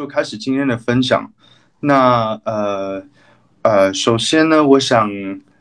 [0.00, 1.30] 就开始今天的分享。
[1.80, 3.02] 那呃
[3.60, 5.10] 呃，首先呢，我想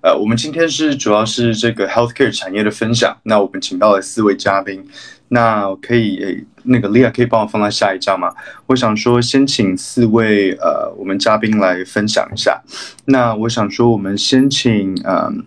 [0.02, 3.18] 呃，我们今天是主要是这个 healthcare 产业的分享。
[3.23, 4.82] 那我们请到了四位嘉宾，
[5.28, 8.34] 那可以那个 Lia 可以帮我放到下一张吗？
[8.68, 12.62] 我想说，先请四位呃我们嘉宾来分享一下。
[13.04, 15.46] 那我想说，我们先请嗯。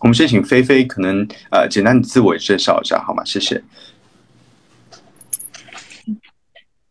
[0.00, 3.24] 我们先请菲菲，可能呃简单的自我介绍一下好吗？
[3.24, 3.60] 谢谢。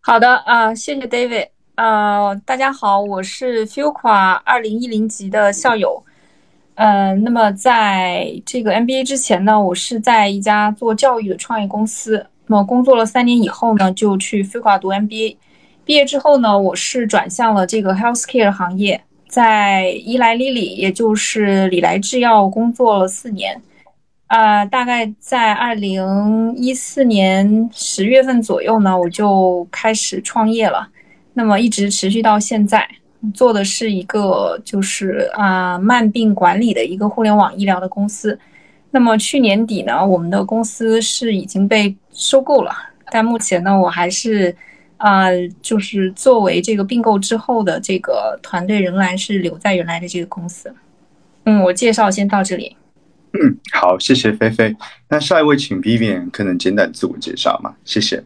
[0.07, 6.01] 好的啊，谢谢 David 啊，大家好，我是 Fuqua 二零一零级的校友。
[6.75, 12.25] 嗯，那么在这个 MBA 之前呢，我是在一家做教育的创业公司。
[12.45, 15.35] 那么工作了三年以后呢，就去 Fuqua 读 MBA。
[15.83, 19.03] 毕业之后呢，我是转向了这个 Healthcare 行业。
[19.27, 23.61] 在伊莱丽里，也就是李来制药工作了四年，
[24.27, 30.87] 啊，大概在二零一四年十月份左右呢，我就开始创业了。
[31.33, 32.87] 那么一直持续到现在，
[33.33, 38.39] 做的是一个就是啊慢病管理的一个互联网医疗的公司。
[38.91, 42.71] 那么去年底呢，我们的公司是已经被收购了，
[43.11, 44.55] 但目前呢，我还是。
[44.97, 45.27] 啊，
[45.61, 50.73] 就是作为这个并购之后的这个团队，仍然是留在原来的这个公司。
[51.43, 52.75] 嗯，我介绍先到这里。
[53.39, 54.75] 嗯，好，谢谢菲菲。
[55.09, 57.75] 那下一位，请 Vivian 可能简短自我介绍嘛？
[57.85, 58.23] 谢谢。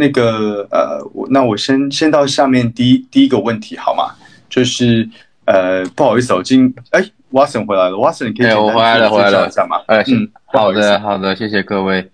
[0.00, 4.14] 那个呃，我那我先先到下面第一第一个问题好吗？
[4.48, 5.08] 就是
[5.44, 9.80] 呃，不好意思，我今哎，Watson 回来了，Watson 你可以我回来了，回来了，一下吗？
[9.86, 12.08] 哎，嗯，好的，好的，谢谢各位。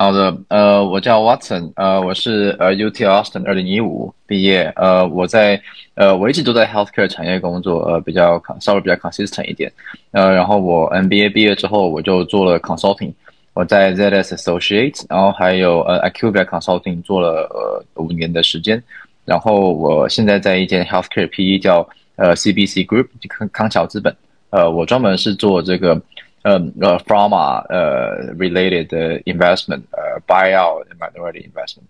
[0.00, 5.60] 好的，呃，我叫 Watson，呃，我是呃 UT Austin 二零一五毕业，呃，我在
[5.94, 9.72] 呃我一直都在 healthcare 产业工作，呃，比较稍微比较 consistent 一点，
[10.12, 13.12] 呃，然后我 MBA 毕业之后，我就做了 consulting，
[13.58, 18.80] 我在 ZS Associates，然后还有呃 Acuvia Consulting 做了呃五年的时间，
[19.24, 24.14] 然后我现在在一间 healthcare PE 叫呃 CBC Group 康康桥资本，
[24.50, 26.00] 呃，我专门是做这个。
[26.42, 31.88] 嗯呃，pharma 呃 related 的 investment 呃 buyout minority investment。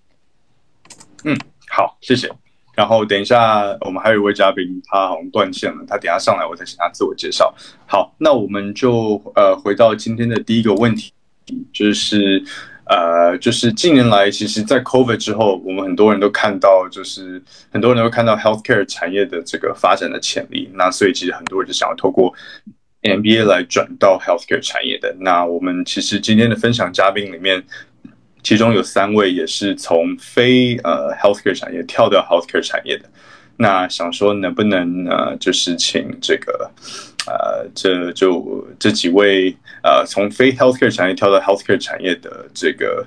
[1.25, 2.31] 嗯，好，谢谢。
[2.75, 7.55] 然后等一下，我们还有一位嘉宾，他好像断线了，他等下上来，我再请他自我介绍。
[7.87, 11.13] 好，那我们就呃回到今天的第一个问题，
[11.73, 12.43] 就是
[12.87, 20.71] 呃就是近年来，其实，在 COVID 之后，我们很多人都看到，就是很多人都看到 healthcare 产业的这个发展的潜力。
[20.75, 22.33] 那所以其实很多人就想要透过
[23.03, 27.63] MBA 来转到 healthcare 产业的，那我们其实今天的分享嘉宾里面，
[28.43, 33.09] 其中有三位也是从非呃 healthcare 产业跳到 healthcare 产业的。
[33.59, 36.71] 那想说能不能呃，就是请这个
[37.27, 43.05] 呃，这就这几位呃从非 healthcare 产业跳到 healthcare 产业的这个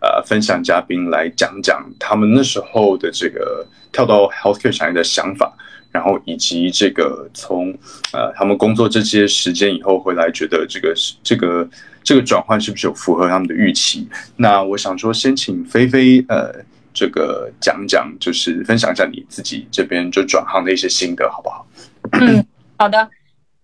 [0.00, 5.50] 呃分享嘉宾来讲讲他们那时候的这个跳到 healthcare 产业的想法。
[5.92, 7.70] 然后以及这个从
[8.14, 11.68] 呃他们工作这些时间以后回来，觉得这个是这个
[12.02, 14.08] 这个转换是不是有符合他们的预期？
[14.36, 16.50] 那我想说，先请菲菲呃
[16.92, 21.66] 这个讲讲，就是分享一下你自己这边就转行的一些心得，好不好？
[22.12, 22.44] 嗯，
[22.76, 23.08] 好的。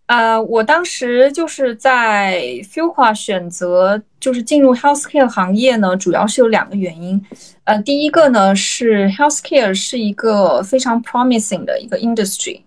[0.06, 7.22] 呃，我当时就是在 Fuqua 选择就是进入 healthcare 行业呢，主要是有两个原因。
[7.64, 12.62] 呃，第一个呢是 healthcare 是一个非常 promising 的一个 industry，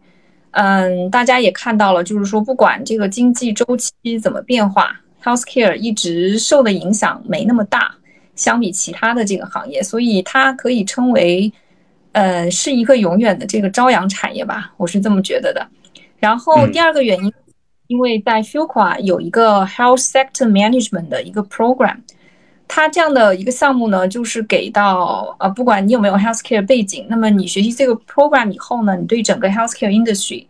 [0.51, 7.95] 嗯，大家也看到了，就是说不管这个经济周期怎么变化，healthcare 一直受的影响没那么大，
[8.35, 11.51] 相比其他的这个行业，所以它可以称为，
[12.11, 15.67] 呃，是一个永远的这个朝阳产业吧，我是这么觉得的。
[16.19, 17.33] 然后第二个原因，
[17.87, 21.97] 因为在 Fuqua 有一个 Health Sector Management 的一个 program。
[22.73, 30.45] 它这样的一个项目呢，就是给到呃，不管你有没有 healthcare 背景，那么你学习这个 program 以后呢，你对整个 healthcare industry，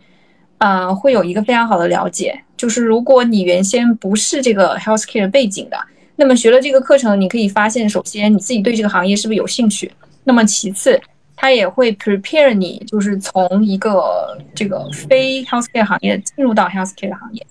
[0.60, 2.44] 呃，会有一个非常好的了解。
[2.56, 5.80] 就是如果你原先不是这个 healthcare 背景的，
[6.22, 9.92] 那么学了这个课程，你可以发现，首先你自己对这个行业是不是有兴趣？
[10.24, 11.02] 那么其次，
[11.36, 17.44] 它也会 prepare 你，就是从一个这个非 healthcare 行业进入到 healthcare 行业。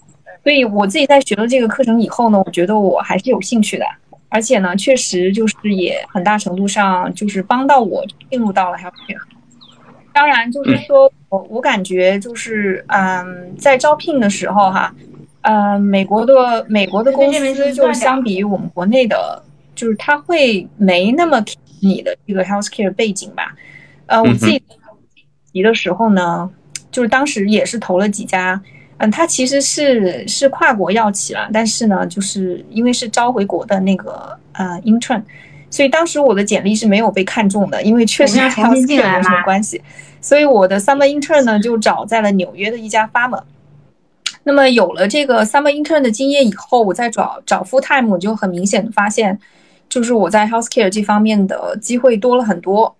[0.44, 3.84] 所以我自己在学了这个课程以后呢，我觉得我还是有兴趣的。
[4.28, 9.18] 而且呢，确实就是也很大程度上就是帮到我进入到了 healthcare。
[10.12, 14.94] 当然，就是说我我感觉就是嗯，在招聘的时候哈，
[15.42, 19.42] 呃，美国的美国的公司就是相比于我们国内的，
[19.74, 21.42] 就是他会没那么
[21.80, 23.54] 你的这个 healthcare 背景吧。
[24.06, 24.62] 呃，我自己
[25.52, 26.50] 提的时候呢，
[26.90, 28.60] 就是当时也是投了几家。
[29.02, 35.22] 嗯，它其实是是跨国药企了，但是呢，就是因为是招回国的那个呃 intern，
[35.70, 39.80] 所以当时我的简历是没有被看中的，因为确实重新进来没什么关系，
[40.20, 43.42] 所以我的 summer intern 呢就找在了纽约的一家 pharma。
[44.42, 49.38] 那么有了这个 summer intern 的经验以后，我再找找 full time 我就很明显的发现，
[49.88, 52.96] 就是我在 healthcare 这方面的机会多了很多。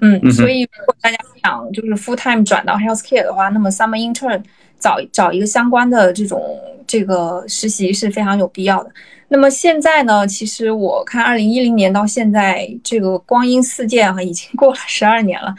[0.00, 4.40] 嗯，所以如果大家想就是 full time 转到 healthcare 的话，那么 summer intern
[4.78, 6.40] 找找一个相关的这种
[6.86, 8.90] 这个实习是非常有必要的。
[9.28, 15.54] 那么现在呢，其实我看二零一零年到现在这个光阴似箭哈，已经过了十二年了。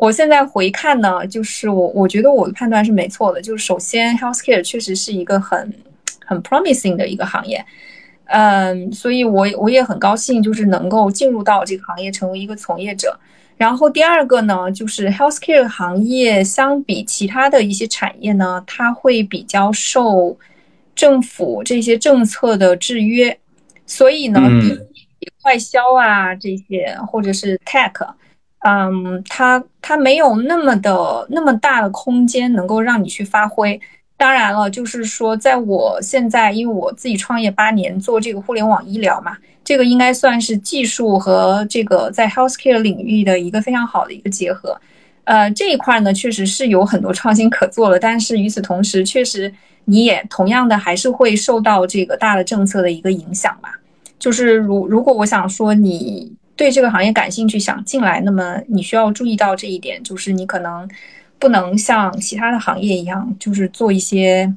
[0.00, 5.70] 我现在回看呢，就是我我觉得我的判断是没错的，就是首先 healthcare 确实是一个很
[6.24, 7.62] 很 promising 的一个行业，
[8.24, 13.14] 嗯，所以我我也很高兴，就是能够进入到这个行业，成为一个从业者。
[13.58, 20.34] 然后第二个呢，就是 healthcare 行业相比其他的一些产业呢，它会比较受
[20.94, 23.38] 政府这些政策的制约，
[23.84, 24.40] 所以呢，
[25.18, 27.92] 比快销啊这些或者是 tech，
[28.60, 33.80] 嗯，它它没有那么的那么大的空间能够让你去发挥。
[34.16, 39.34] 当然了，就是说，在我现在，因为我自己创业八年，做这个互联网医疗嘛，
[39.64, 44.78] 这个应该算是技术和这个在 healthcare 领域的一个非常好的一个结合。
[45.24, 49.50] 呃，这一块呢，确实是有很多创新可做了，但是与此同时，确实
[49.86, 53.78] 你也同样的还是会受到这个大的政策的一个影响吧。
[54.18, 56.30] 就是如如果我想说你
[56.60, 60.86] 对这个行业感兴趣，想进来，那么你需要注意到这一点，就是你可能。
[61.40, 64.54] 不能像其他的行业一样，就是做一些，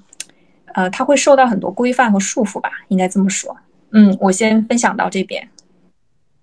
[0.73, 3.55] 呃，它会受到很多规范和束缚吧，应该这么说。
[3.91, 5.47] 嗯，我先分享到这边。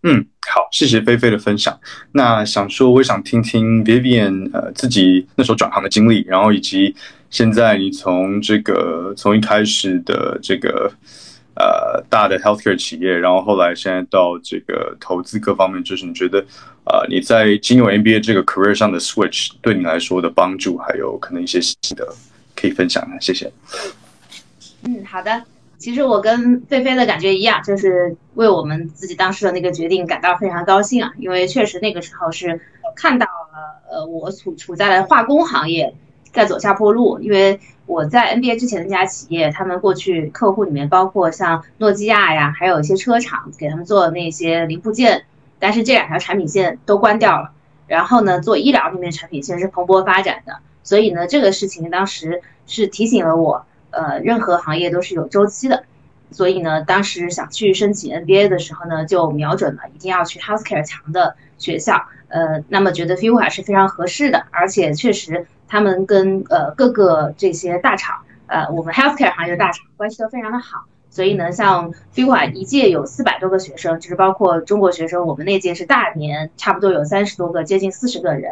[0.02, 1.78] 嗯，好，谢谢菲菲的分享。
[2.12, 6.96] 那想说，我想听听 Vivian 呃自己那时候转行的经历，然后以及
[7.28, 10.90] 现在你从这个从一开始的这个。
[11.60, 16.38] 呃，大的 healthcare 企业，然后后来现在到这个投资各方面，就是你觉得，
[16.84, 22.14] 呃，你在经由 MBA 这个 career 上的 switch 对你来说的帮助，还有可能一些心得
[22.56, 23.52] 可以分享一下，谢谢。
[24.84, 25.42] 嗯，好的。
[25.76, 32.58] 其实我跟菲菲的感觉一样，就是为我们自己当时的那个决定感到非常高兴啊，因为确实那个时候是
[32.96, 35.94] 看到了，呃，我处处在了化工行业。
[36.32, 45.24] 在走下坡路，因为我在 NBA 之前那家企业，他们过去客户里面包括像诺基亚呀，还有一些车厂给他们做的那些零部件，
[45.58, 47.52] 但是这两条产品线都关掉了。
[47.86, 55.84] 然后呢，做医疗那边产品线是蓬勃发展的，所以呢，这个事情当时是提醒了我，呃，任何行业都是有周期的。
[56.30, 65.46] 所以呢，当时想去申请 NBA 的时候呢，就瞄准了一定要去 healthcare 强的学校，呃，那么觉得 FIUA 是非常合适的，而且确实。
[65.72, 78.50] 他们跟呃各个这些大厂，呃，我们 healthcare 行业的大厂关系都非常的好，所以呢，像 f i u a 一届有四百多个学生，就是包括中国学生，我们那届是大年，差不多有三十多个，接近四十个人。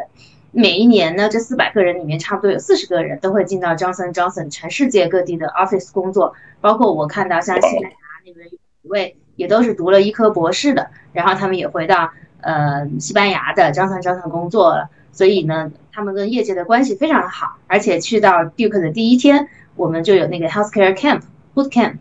[0.52, 7.90] 每一年呢，这四百个人里面，差不多有四十个人都会进到 Johnson Johnson 全世界各地的 office 工作，包括我看到像西班牙
[8.25, 14.88] 那边有一位，也都是读了医科博士的，然后他们也回到呃西班牙的 Johnson Johnson 工作了。
[15.11, 21.23] 所以呢，他们跟业界的关系非常好，而且去到 Duke 的第一天，我们就有那个 Healthcare Camp
[21.57, 21.95] Boot Camp，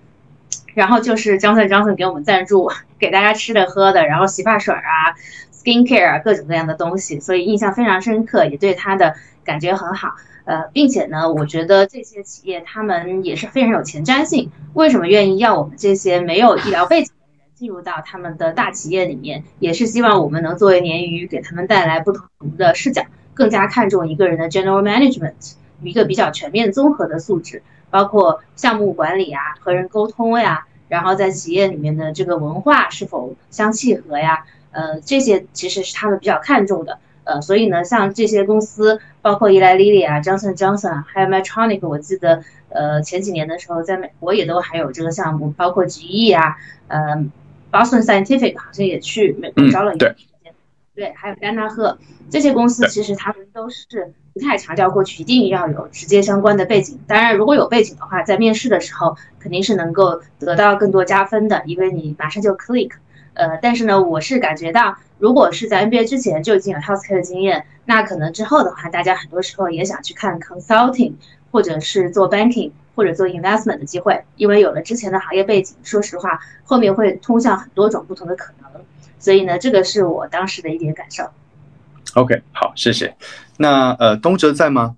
[0.75, 5.17] 然后就是 Johnson Johnson 给我们赞助，给大家吃的喝的，然后洗发水啊、
[5.51, 10.13] Skin Care 啊各种各样的东西，所以印象非常深刻，也对他的感觉很好。
[10.45, 14.51] 呃，并且呢，我觉得这些企业他们也是非常有前瞻性。
[14.75, 17.11] 为什么愿意要我们这些没有医疗背景
[17.57, 19.43] 进入到他们的大企业里面？
[19.57, 23.01] 也是希望我们能作为鲶鱼，给他们带来不同的视角，
[23.33, 36.99] 更加看重一个人的 general management，一个比较全面综合的素质，包括项目管理啊、和人沟通呀，然后在企业里面的这个文化是否相契合呀，呃，这些其实是他们比较看重的。
[37.23, 46.55] 呃，所以呢，像这些公司，包括伊莱莉莉啊、Johnson Johnson，还有 Medtronic，我记得，呃，前几年的时候，在美国也都还有这个项目，包括 GE 啊，
[46.87, 47.25] 呃
[47.83, 50.15] ，Boston Scientific 好像也去美国招了一个，
[50.95, 51.97] 对，还有丹纳赫
[52.29, 56.99] 这些公司，其实他们都是不太强调过去一定要有直接相关的背景。
[57.07, 62.91] 当然，如果有背景的话，在面试的时候肯定是能够得到更多加分的，因为你马上就 click。
[63.33, 64.97] 呃，但是呢，我是感觉到。
[65.19, 71.13] 如果是在 NBA 之前就已经有 healthcare 的经验，那可能之后的话，大家很多时候也想去看 consulting，
[71.51, 78.69] 或者是做 banking 或者做 investment 的机会，因为有了之前的行业背景，说实话，后面会通向很多种不同的可能。
[79.19, 81.23] 所以呢，这个是我当时的一点感受。
[82.15, 83.15] OK，好，谢谢。
[83.57, 84.97] 那呃，东哲在吗？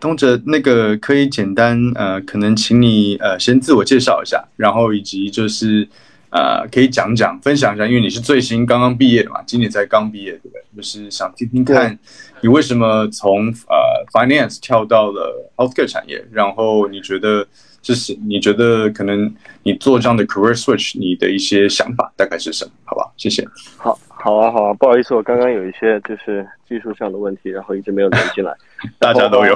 [0.00, 5.86] 东哲，那个可以简单呃，可能请你呃先自我介绍一下，然后以及就是。
[6.32, 10.62] 呃，可以讲讲、分享一下，因为你是最新刚刚毕业的嘛，今年才刚毕业，对不对？
[10.74, 11.98] 就是想听听看，
[12.40, 17.46] 你为什么从呃 finance 跳到了 healthcare 产业，然后你觉得
[17.82, 19.30] 就是你觉得可能
[19.62, 22.70] 你做这样的 career switch，你的一些想法大概是什么？
[22.84, 23.46] 好吧，谢谢。
[23.76, 28.54] 好，好啊，好啊，不好意思，我刚刚有一些就是技术上的问题，然后一直没有连进来。
[28.98, 29.54] 大家都有，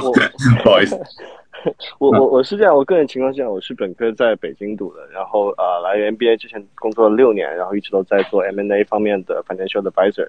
[0.62, 0.94] 不好意思。
[1.98, 10.28] 我我我是这样，我个人情况是这样，我是本科在北京读的，然后呃来 MBA 之前工作了六年，然后一直都在做 M&A 方面的 financial advisor，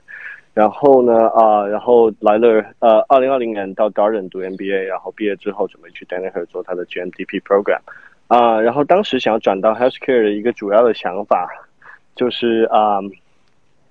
[0.53, 7.79] 然后呢啊然后来了呃二零二零年到 Darden 读 MBA，然后毕业之后准备去 Danaher 做他的 GMDP program，
[8.27, 11.49] 啊然后当时想要转到 healthcare 的一个主要的想法
[12.15, 12.99] 就是啊。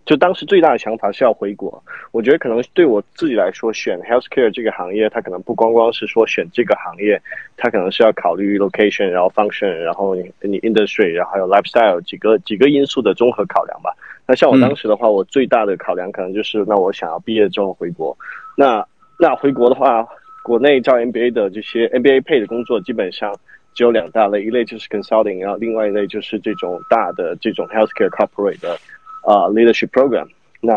[0.07, 1.83] 就当时最大的想法是要回国，
[2.13, 7.21] 我觉得可能对我自己来说，选 healthcare 这个行业，它可能不光光是说选这个行业，
[7.57, 13.93] 它可能是要考虑 location，然后 function，然后你你 industry，然后还有 lifestyle 几个几个因素的综合考量吧。
[14.29, 18.17] 那像我当时的话，我最大的考量可能就是，那我想要毕业之后回国。
[18.57, 18.87] 那
[19.19, 20.07] 那回国的话，
[20.45, 23.35] 国内招 MBA 的这些 MBA 配的工作，基本上
[23.75, 28.79] 只有两大类，一类就是 consulting，然后另外一类就是这种大的这种 healthcare corporate 的。
[29.27, 30.29] 啊，leadership program。
[30.61, 30.73] 那，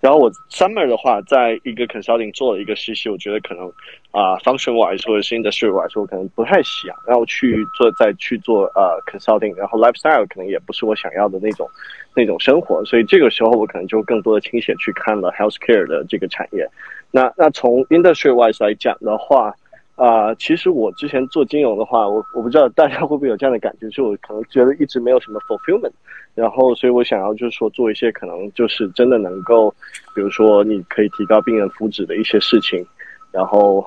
[0.00, 3.66] 然后我 summer 的话，在一个 consulting 做了一个实习，我觉得可能
[4.10, 11.68] 啊，function wise 或者是 industry wise，我可能不太想，要去做再去做呃 consulting，然后 lifestyle 可能也不是我想要的那种
[12.16, 16.68] 那种生活，所以这个时候我可能就更多的倾斜去看了 healthcare 的这个产业。
[17.12, 19.54] 那那从 industry wise 来讲的话。
[20.00, 25.92] 啊，其实我之前做金融的话，我我不知道大家会不会有这样的感觉，就我可能觉得一直没有什么 fulfillment，
[26.34, 29.70] 然后所以我想要就是说做一些可能就是真的能够，
[30.14, 32.82] 比如说你可以提高病人福祉的一些事情，
[33.30, 33.84] 然后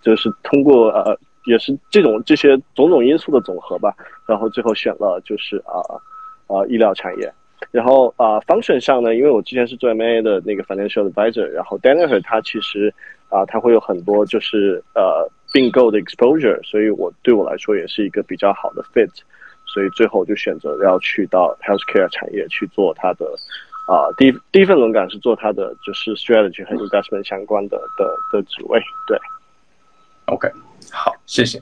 [0.00, 3.92] 就是通过呃也是这种这些种种因素的总和吧，
[4.28, 5.82] 然后最后选了就是啊
[6.46, 7.28] 啊医疗产业。
[7.72, 12.92] 然后啊，function 上呢，因为我之前是做 M A 的那个 financial advisor，然后 Danaher 它其实
[13.28, 19.10] 啊，它会有很多就是呃并购的 exposure，所以我对我来说也是一个比较好的 fit，
[19.66, 23.26] 所以最后就选择要去到 healthcare 产业去做它的
[23.86, 28.80] 啊第一第一份轮岗是做它的就是 strategy 和 investment 相关的的的职位。
[29.06, 29.18] 对
[30.26, 30.48] ，OK，
[30.90, 31.60] 好，谢谢。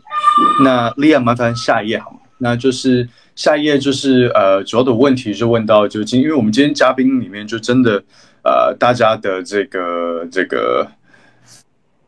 [0.63, 2.19] 那 Lia 麻烦下一页好吗？
[2.41, 8.01] 那就是下一页，就是呃，主要的问题就问到，就今，因为我们今天嘉宾里面就真的，
[8.45, 10.87] 呃，大家的这个这个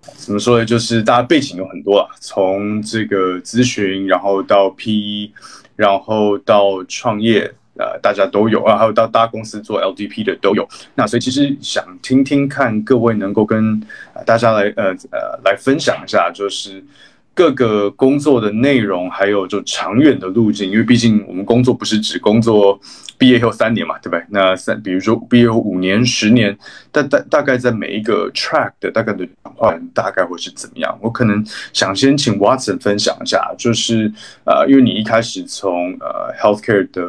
[0.02, 0.64] 怎么说呢？
[0.64, 5.30] 就是大家背景有很多啊，从这个咨询，然后到 PE，
[5.76, 10.69] 然后到创业，呃，大家都有啊，还有到大公司做 LDP 的都有。
[10.95, 13.80] 那所以其实想听听看，各位能够跟
[14.25, 16.85] 大家来呃呃来分享一下，就是。
[17.33, 22.78] 各个工作的内容，还有就长远的路径，因为毕竟我们工作不是只工作。
[23.20, 24.24] 毕业后三年嘛，对不对？
[24.30, 26.56] 那三，比如说毕业后五年、十年，
[26.90, 30.98] 大大大概在每一个 track 的大概的转换，大概会是怎么样？
[31.02, 34.10] 我可能想先请 Watson 分享一下，就是
[34.46, 37.02] 呃，因为你一开始从呃 healthcare 的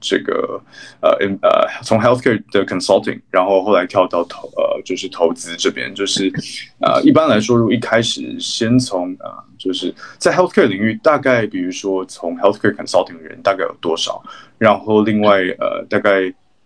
[0.00, 0.60] 这个
[1.00, 1.10] 呃
[1.42, 6.28] 呃从 healthcare 的 consulting，然后后来跳到投呃就是投资这边，就是
[6.80, 9.30] 呃一般来说，如果一开始先从呃
[9.62, 14.20] 就是在 healthcare 领域，大概比如说从 healthcare consulting 的人大概有多少？
[14.58, 16.22] 然后另外呃，大概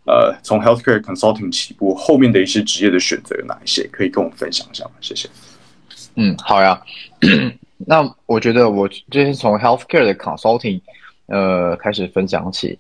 [0.06, 3.86] 呃，从 healthcare consulting 起步，后面的一些职业的选择有哪一些？
[3.92, 4.92] 可以跟我们分享一下吗？
[5.00, 5.28] 谢谢。
[6.14, 6.80] 嗯，好呀。
[7.86, 10.80] 那我觉得我就是从 healthcare 的 consulting
[11.26, 12.78] 呃开始分享起。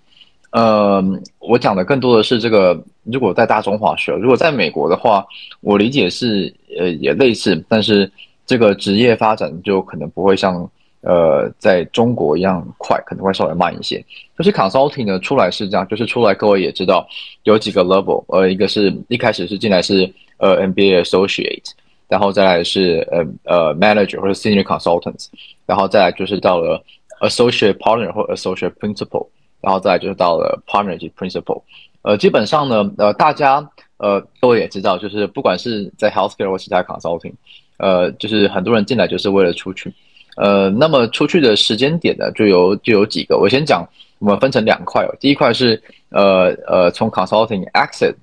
[0.52, 1.04] 呃，
[1.38, 5.26] 我讲的更多的是这个，如果在大中华学，如果在美国的话，
[5.60, 8.10] 我理解是呃也类似，但是
[8.46, 10.70] 这个职业发展就可能不会像。
[11.02, 14.04] 呃，在中国一样快，可能会稍微慢一些。
[14.36, 17.06] 就是 consulting 呢，出来是这样，就是出来各位也知道
[17.44, 21.70] 有几个 level，呃，一个是一开始是进来是呃 MBA associate，
[22.08, 25.28] 然后再来是呃呃 manager 或者 senior consultants，
[25.64, 26.82] 然后再来就是到了
[27.20, 29.28] associate partner 或 associate principal，
[29.60, 31.62] 然后再来就是到了 partner 及 principal。
[32.02, 37.34] 呃，基本上呢，呃，大家呃各位也知道，就是不管是在 healthcare 或其他 consulting，
[37.78, 39.92] 呃，就是很多人进来就是为了出去。
[40.36, 43.38] 呃，那么出去的时间点呢，就有就有几个。
[43.38, 45.16] 我先讲，我们分成两块哦。
[45.18, 48.14] 第一块是呃呃，从 consulting exit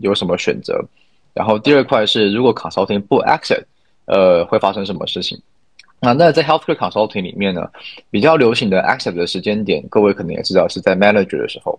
[0.00, 0.80] 有什么选择，
[1.34, 3.64] 然后第二块是如果 consulting 不 exit，
[4.04, 5.36] 呃，会发生什么事情。
[6.00, 7.68] 啊那在 healthcare consulting 里面呢，
[8.10, 11.76] 比较流行的 exit 的时间点，各位可能也知道是在 manager 的时候。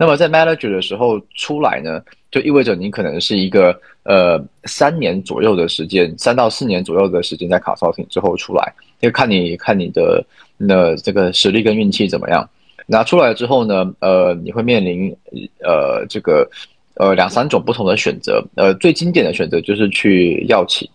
[0.00, 8.72] 那么在 manager 的时候出来呢，就意味着你可能是一个呃三年左右的时间，三到四年左右的时间在 consulting 之后出来。
[8.98, 10.24] 就看你看你的
[10.56, 12.48] 那这个实力跟运气怎么样。
[12.86, 15.14] 拿出来之后呢，呃，你会面临
[15.62, 16.50] 呃这个
[16.94, 18.42] 呃两三种不同的选择。
[18.54, 20.88] 呃，最经典的选择就是去药企，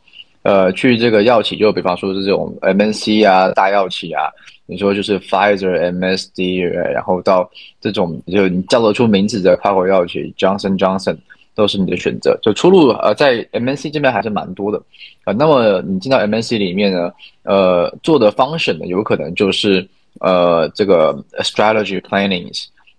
[0.45, 4.29] 呃，去这个药企，就比方说是这种 MNC 啊，大药企啊，
[4.65, 7.49] 你说就是 Pfizer、MSD，然后到
[7.81, 11.17] 这种就你叫得出名字的跨国药企 Johnson Johnson。
[11.57, 14.81] 都是你的选择，就出路呃，在 MNC 这边还是蛮多的，
[15.23, 17.09] 呃，那么你进到 MNC 里面呢，
[17.43, 19.87] 呃，做的 function 呢，有可能就是
[20.19, 22.51] 呃这个 strategy planning，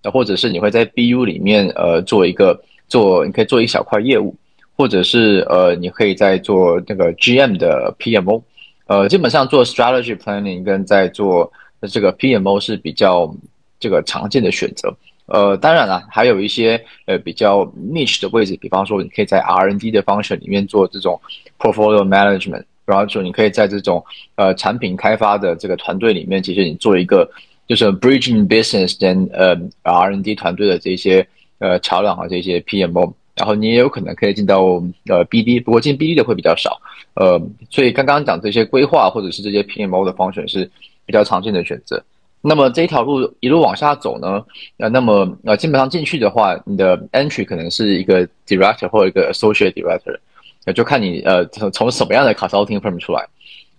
[0.04, 4.34] 或者是你会在 BU 里面呃做一个做，你可以做一小块业务，
[4.76, 8.42] 或者是呃你可以在做那个 GM 的 PMO，
[8.86, 11.50] 呃，基本上做 strategy planning 跟在做
[11.90, 13.34] 这个 PMO 是比较
[13.80, 14.94] 这个常见的选择。
[15.26, 21.20] 呃，当然了，还有一些呃比较 niche 的位置，比方说你可以在 R&D 的 function 里面做这种
[21.58, 24.04] portfolio management，然后说你可以在这种
[24.36, 27.28] 呃产品开发的这个团队里面，其实你做一个
[27.66, 31.26] 就是 bridging business 跟呃 R&D 团队的这些
[31.58, 34.62] 呃桥梁啊这些 PMO，然后你也有可能可以进到
[35.08, 36.80] 呃 BD，不过进 BD 的会比较少，
[37.14, 40.68] 呃，所以刚刚讲这些规划或者是这些 PMO 的 function 是
[41.04, 42.02] 比较常见的选择。
[42.42, 44.42] 那么这一条路一路往下走呢，
[44.78, 50.16] 呃，那么呃，基本上进去的话，你的 entry 可能是一个 director 或者一个 associate director，
[50.64, 53.26] 那就看你呃从从什么样的 consulting firm 出来，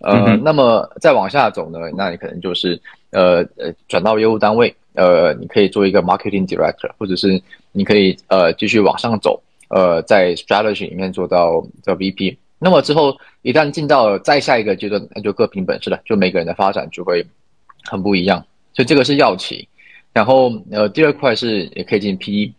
[0.00, 2.78] 呃，那么再往下走呢，那你可能就是
[3.10, 7.40] 呃呃转到业务单位，呃，你可以做一个 marketing director，或者是
[7.72, 12.36] 你可以呃继续往上走，呃，在 strategy 里面做到叫 VP。
[12.58, 17.24] 那么之后一旦进到再下一个阶段，那就各凭本事了，就每个人的发展就会
[17.84, 18.44] 很不一样。
[18.72, 19.68] 所以这个是药企，
[20.12, 22.52] 然后呃第二块是也可以进 PE，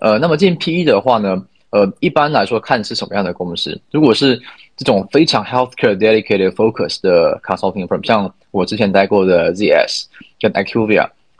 [0.00, 4.40] 呃那么进 PE 的话呢，呃一般来说看是什么样的公司，如果是
[4.76, 10.04] 这种非常 healthcare dedicated focus 的 consulting firm，像我之前待过的 ZS
[10.38, 10.52] 跟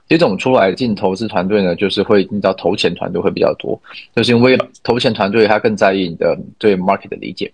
[0.09, 3.81] 这种出来进投资团队呢，就是会进到投钱团队会比较多，
[4.15, 7.53] 就是因为投钱团队他更在意你的对 market 的理解。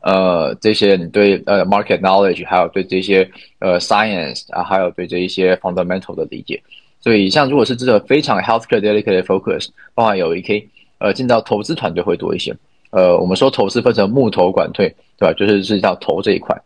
[0.00, 6.62] 呃，这些你对呃 market knowledge，还有对这些呃 science 啊，还有对这一些 fundamental 的理解，
[7.00, 10.64] 所以像如果是这个非常 healthcare dedicated focus，包含有 EK，
[10.98, 12.56] 呃，进到投资团队会多一些。
[12.90, 15.32] 呃，我们说投资分成募投管退，对吧？
[15.36, 16.56] 就是是叫投这一块。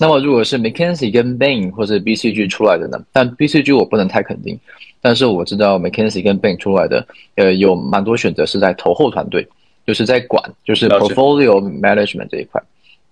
[0.00, 2.98] 那么如果是 McKinsey 跟 Bain 或者 BCG 出来的呢？
[3.12, 4.58] 但 BCG 我不能太肯定，
[5.00, 7.06] 但是我知道 McKinsey 跟 Bain 出来的，
[7.36, 9.46] 呃，有蛮多选择是在投后团队，
[9.86, 12.62] 就是在管，就是 portfolio management 这一块。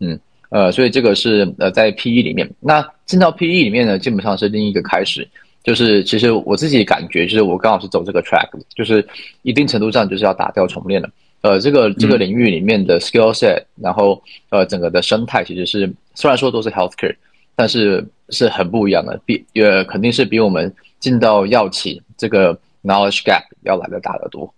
[0.01, 0.19] 嗯，
[0.51, 5.27] 呃，所以这个是呃在 PE 里面，那进到 PE 里面呢，基本上是另一个开始，
[5.63, 9.07] 就是其实我自己感觉，就是我刚好是走这个 track，就是
[9.43, 11.09] 一定程度上就是要打掉重练了。
[11.43, 17.15] 呃，这个这个领域里面的 skill set，然后呃整个的生态其实是虽然说都是 healthcare，
[17.55, 20.75] 但是是很不一样的，比呃肯定是比我们
[21.07, 24.53] 进到药企这个 knowledge gap 要来的大得多。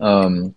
[0.00, 0.52] 嗯。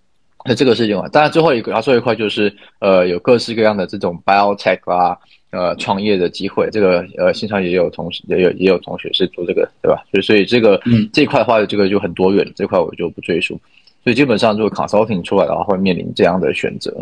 [0.47, 5.17] 那这个事情啊，当然最后一个，然后最后一块就是，呃，有各式各样的这种 biotech 啊，
[5.49, 6.69] 呃，创业的机会。
[6.71, 10.03] 这个呃，线上也有同事，也有也有同学是做这个，对吧？
[10.11, 10.79] 所以所以这个
[11.11, 13.59] 这块的话，这个就很多元，这块我就不赘述。
[14.03, 16.95] 所以基本上，如果 consulting 出来的话，会面临这样的选择。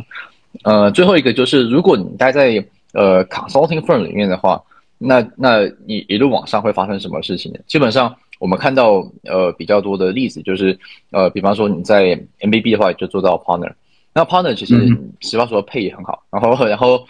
[0.63, 4.63] 呃，最后一个就是，如果你待在呃 consulting firm 里面的话，
[4.97, 7.59] 那那你一路往上会发生什么事情呢？
[7.67, 8.15] 基本上。
[8.43, 10.77] 我们看到呃比较多的例子，就是
[11.11, 13.71] 呃，比方说你在 MBB 的话，就做到 partner，
[14.13, 14.75] 那 partner 其实
[15.21, 17.07] 实话说配也很好，然后 然后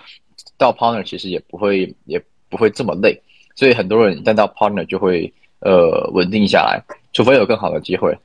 [0.59, 3.19] 到 partner 其实也不会也不会这么累，
[3.55, 6.79] 所以很多人一旦到 partner 就会呃稳定下来，
[7.13, 8.15] 除非有更好的机会。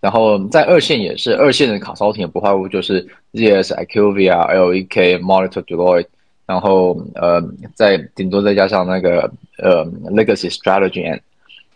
[0.00, 6.06] 然后在二线也是，二线的卡烧亭不外乎就是 ZS、IQVIA、LEK、Monitor、Deloitte，
[6.46, 7.40] 然后呃
[7.74, 11.20] 再顶多再加上那个呃 Legacy Strategy and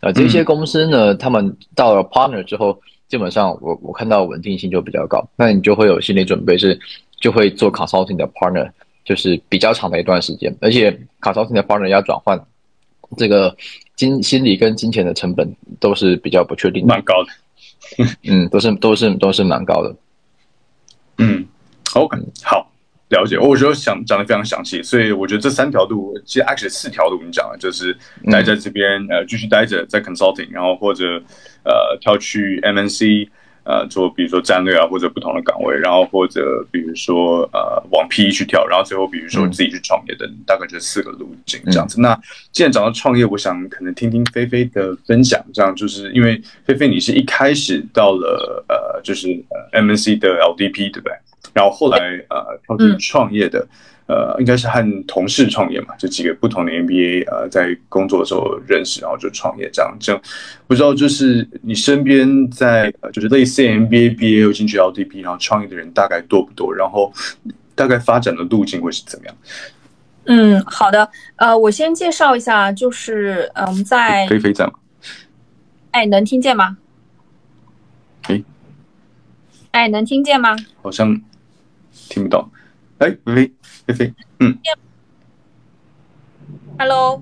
[0.01, 6.79] 呃这些公司呢，他们到了 Partner 之后，基本上我我看到稳定性就比较高，那你就会有心理准备是
[7.21, 8.71] 就会做 Consulting 的 Partner，
[9.05, 12.41] 就是比较长的一段时间，而且 Consulting 的 Partner 要转换
[13.17, 13.57] 这个
[13.97, 17.31] 金心理跟金钱的成本都是比较不确定，蛮高的。
[18.23, 19.95] 嗯，都是都是都是蛮高的。
[21.19, 21.45] 嗯
[21.95, 22.70] ，OK，好，
[23.11, 23.39] 了解。
[23.39, 27.97] 我觉得想讲的非常详细，所以我觉得这三条路，其实 actually 四条路你讲了，就是
[28.31, 31.23] 待在这边呃继续待着在 consulting，然后或者
[31.65, 33.29] 呃跳去 MNC。
[33.63, 42.01] 呃，做比如说战略啊，或者不同的岗位，然后或者比如说呃往 PE 去跳，然后最后比如说自己去创业的，大概就四个路径这样子。
[42.01, 42.19] 那
[42.51, 49.29] 既然讲到创业，我想可能听听菲菲的分享，这样就是因为菲菲你是一开始到了呃就是
[49.73, 51.15] MNC 的 LDP 对不对？
[51.53, 53.67] 然后后来呃跳去创业的。
[54.13, 59.97] 呃，应该是和同事创业嘛，就几个不同的 MBA，呃，在工作的时候认识，然后就创业这样。
[60.01, 60.21] 这样
[60.67, 66.75] 不知道就是你身边在就是类似 MBA 毕业又进去 LDP，然后创业的人大概多不多？
[66.75, 67.13] 然后
[67.77, 69.37] 大概发展的路径会是怎么样？
[70.25, 71.09] 嗯，好的。
[71.37, 74.73] 呃，我先介绍一下，就是嗯，在菲菲在吗？
[75.93, 76.79] 哎，能听见吗？
[78.23, 78.43] 哎，
[79.71, 80.57] 哎，能听见吗？
[80.83, 81.21] 好像
[82.11, 82.47] 听不到。
[82.99, 83.53] 哎，菲菲。
[83.87, 84.57] 菲菲，嗯
[86.79, 87.21] ，Hello，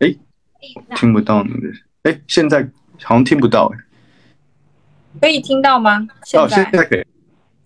[0.00, 0.14] 哎，
[0.96, 1.42] 听不到。
[1.44, 1.68] 你的，
[2.02, 2.62] 哎，现在
[3.02, 3.78] 好像听不到，哎，
[5.20, 6.06] 可以听到吗？
[6.34, 7.06] 哦，现在可以，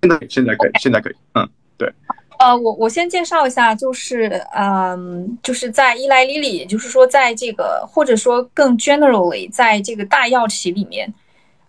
[0.03, 1.93] 现在现在可以，现在可以，嗯，对，
[2.39, 11.13] 呃，我我先介绍一下，就是，嗯，就是在伊莱莉莉，也就是说，在这个或者说更 generally，在这个大药企里面，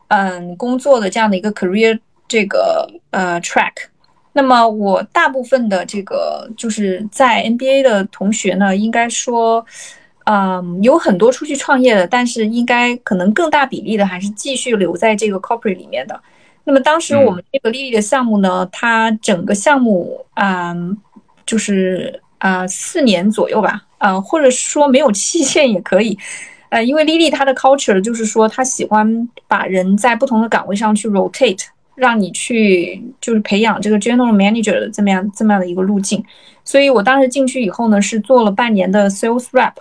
[0.10, 3.74] 嗯，工作的这样的一个 career 这个呃 track。
[4.38, 9.66] 那么我大部分的这个就是在 NBA 的同学呢，应该说，
[10.26, 16.22] 嗯，有很多出去创业的，但是应该可能更大比例的还是继续留在这个 corporate 里面的。
[16.66, 20.96] 那么当时我们这个丽丽的项目呢，它整个项目，嗯，
[21.44, 26.16] 就是啊四年左右吧，啊，或者说没有期限也可以，
[26.70, 31.66] 呃，因为丽丽她的 culture 就是说她喜欢把人在不同的岗位上去 rotate。
[31.98, 36.24] 让你去就是培养这个 general manager 的这么样这么样的一个路径，
[36.64, 39.74] 所以我当时进去以后呢，是做了半年的 sales rep，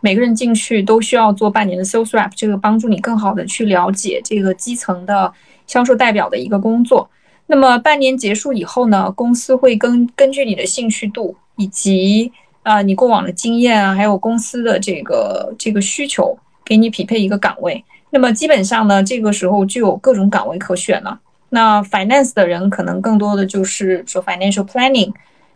[0.00, 5.32] 每个人进去都需要做半年的 sales rep，这个帮助你更好的去了解这个基层的
[5.68, 7.08] 销售代表的一个工作。
[7.46, 12.32] 那么半年结束以后呢，公司会根根据你的兴趣度以及
[12.64, 17.84] 啊你过往的经验啊，还有公司的这个这个需求，给你匹配一个岗位。
[18.10, 21.20] 那么基本上呢，这个时候就有各种岗位可选了。
[21.54, 25.12] 那 finance 的人可能更多的就是说 financial planning，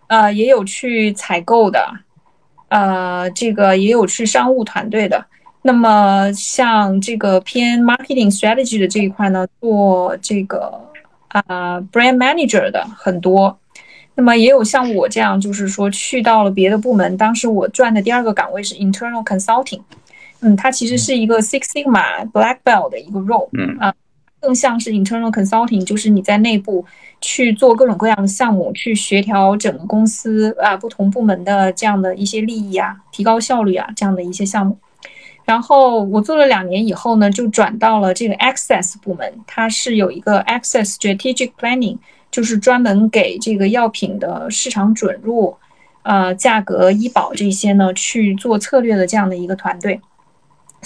[0.09, 1.89] 呃，也有去采购的，
[2.69, 5.25] 呃，这个也有去商务团队的。
[5.63, 10.79] 那么像这个偏 marketing strategy 的这一块呢，做这个
[11.29, 13.59] 啊 brand manager 的很多。
[14.15, 17.17] 那么也有像我这样，就是说去到了别的部门。
[17.17, 19.81] 当时我转的第二个岗位是 internal consulting，
[20.41, 23.95] 嗯，它其实是一个 Six Sigma Black Belt 的一个 role，嗯啊。
[24.47, 26.85] 更像是 internal consulting，就是你在内部
[27.21, 34.79] 去做各种各样的项目，去协调整个公司啊不同部门的这样的一些利益啊，提高效率啊这样的一些项目。
[35.45, 41.99] 然后我做了两年以后呢，就转到了这个 access 部门，它是有一个 access strategic planning，
[42.31, 45.57] 就是专门给这个药品的市场准入、
[46.05, 50.01] 呃价格、医保这些呢去做策略的这样的一个团队。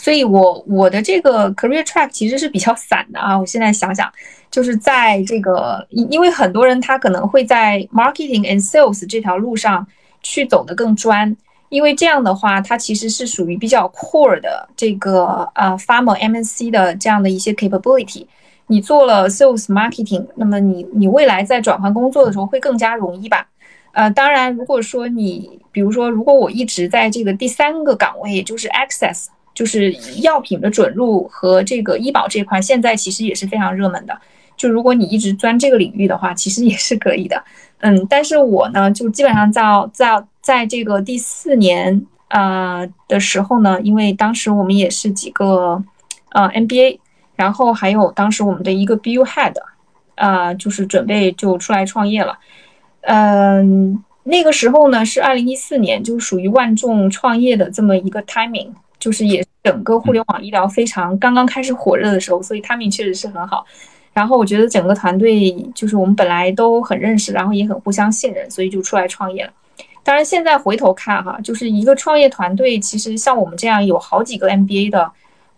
[0.00, 3.38] 所以，我我的这个 career track 其实是比较散的啊。
[3.38, 4.10] 我现在想想，
[4.50, 9.86] 就是在这个，因因为很多人他可能会在 marketing and sales 这条路上
[10.22, 11.36] 去走得更专，
[11.68, 18.24] 因为这样的话，它其实是属于比较 core 的这个啊 pharma MNC 的这样的一些 capability。
[18.68, 23.46] 你做了 sales marketing，那么你你未来在转换工作的时候会更加容易吧？
[23.92, 29.26] 呃，当然，如果说你比如说，如果我一直在这个第三个岗位，也就是 access。
[29.60, 29.92] 就是
[30.22, 34.18] 药品的准入和这个医保这块，现在其实也是非常热门的。
[34.56, 37.44] 就如果你一直钻这个领域的话，其实也是可以的。
[37.80, 45.84] 嗯，但是我呢，就基本上在在在这个第四年啊的时候呢，因为当时我们也是几个
[46.30, 46.98] 啊 MBA，
[47.36, 49.56] 然后还有当时我们的一个 BU Head，
[50.14, 52.38] 啊，就是准备就出来创业了。
[53.02, 58.70] 嗯，那个时候呢是二零一四年，就属于万众创业的这么一个 timing，
[59.00, 63.66] 就是也整个互联网医疗非常刚刚开始火热的时候，所以 timing 确实是很好。
[64.12, 69.52] 然后我觉得整个团队就是我们本来都很认识，然后也很互相信任，所以就出来创业了。
[70.02, 75.10] 当然现在回头看哈，就是一个创业团队，其实像我们这样有好几个 MBA 的，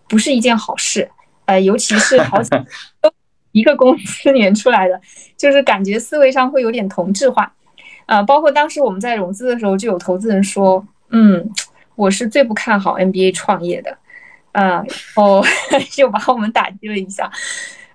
[0.08, 1.10] 不是一件好事。
[1.46, 2.50] 呃，尤其是好几
[3.00, 3.12] 都
[3.52, 5.00] 一个公司里面出来的，
[5.36, 7.52] 就是感觉思维上会有点同质化。
[8.06, 11.48] 呃，包括当时我们在融资的时候，就有投资人说，嗯，
[11.94, 13.96] 我是最不看好 NBA 创业的。
[14.52, 14.84] 啊，
[15.16, 15.42] 哦，
[15.90, 17.30] 就把我们打击了一下。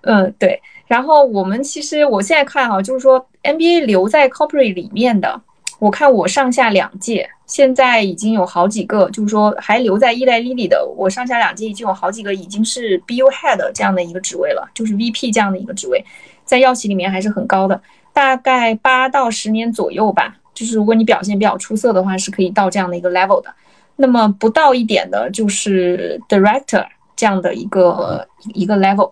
[0.02, 0.62] 嗯，对。
[0.88, 5.42] 然后我们其实我现在看哈，就是说 NBA 留在 Corporate 里面的，
[5.80, 16.04] 我看我上下两届，现在已经有好几个，就是说还留在依赖 Lily 的，我上下两届已经有好几个已经是 BU Head 这样的一个职位了，就是 VP 这样的一个职位，
[16.46, 17.80] 在药企里面还是很高的，
[18.14, 20.38] 大概八到十年左右吧。
[20.56, 23.54] 就是如果你表现比较出色的话，是可以到这样的一个 level 的。
[23.98, 29.12] 那么不到一点的，就是 Director 这样的一个一个 level。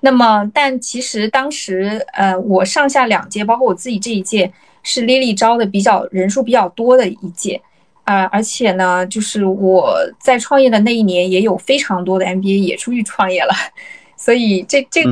[0.00, 4.52] 那么，但其实当时，呃，我上下两届，包括我自己这一届，
[4.84, 7.60] 是 Lily 招的比较人数比较多的一届，
[8.04, 13.52] 啊，而且呢，就是我在创业的那一年，也有非常多的 MBA 也出去创业了，
[14.16, 15.02] 所以这这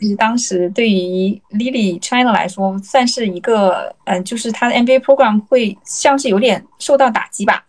[0.00, 7.64] 其实当时对于 Lily China 来说，算是一个，嗯，就是他的 MBA program 会像是有点受到打击吧，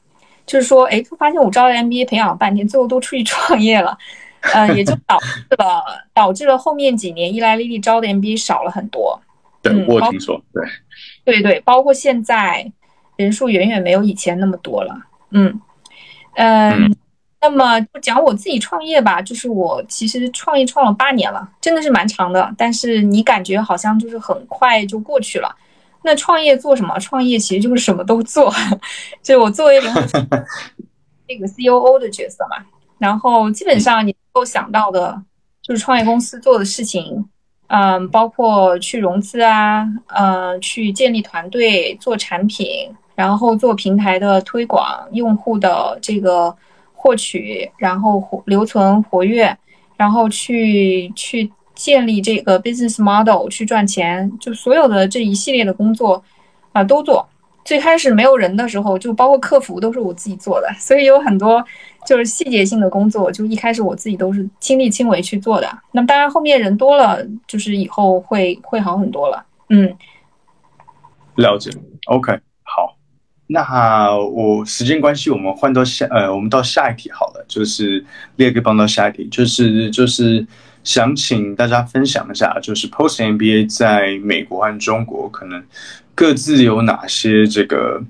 [0.46, 3.98] 就是说，哎，发现我招的 MBA 培养了半天，最后都出去创业了。
[4.54, 9.20] 嗯，也就导致了导致了后面几年伊莱丽丽招的 MBA 少了很多。
[9.64, 10.64] 对，我听说，对，
[11.24, 12.72] 对对，包括现在
[13.16, 14.96] 人数远远没有以前那么多了。
[15.32, 15.60] 嗯
[16.36, 16.96] 嗯，
[17.42, 22.54] 那么就讲我自己创业吧，就是我其实创业创了八年了，真的是蛮长的。
[22.56, 25.56] 但是你感觉好像就是很快就过去了。
[26.06, 26.98] 那创业做什么？
[27.00, 28.54] 创业其实就是什么都做。
[29.24, 30.02] 就我作为联合
[31.28, 32.64] 那个 COO 的角色嘛。
[33.00, 35.22] 然后基本上你能够想到的，
[35.62, 37.28] 就是创业公司做的事情，
[37.68, 46.56] 嗯，包括去融资啊，嗯，去建立团队、做产品，然后做平台的推广、用户的这个
[46.94, 49.58] 获取，然后活留存活跃，
[49.98, 56.24] 然后去去建立这个 business model 去赚钱，就所有的这一系列的工作
[56.72, 57.28] 啊都做。
[57.64, 61.64] 最开始没有人的时候，就包括客服都是我自己做的，所以有很多。
[62.06, 65.68] 就是细节性的工作，就一开始我自己都是亲力亲为去做的。
[65.92, 69.44] 那么当然后面人多了，就是以后会会好很多了。
[69.70, 69.92] 嗯，
[71.34, 71.72] 了解。
[72.06, 72.96] OK，好。
[73.48, 77.44] 那我时间关系，我们换到下呃，我们到下一题好了。
[77.48, 80.46] 就是列个帮到下一题，就是就是
[80.86, 85.62] 想请大家分享一下，就是 Post MBA 在美国和中国可能
[86.16, 88.02] 各自有哪些这个。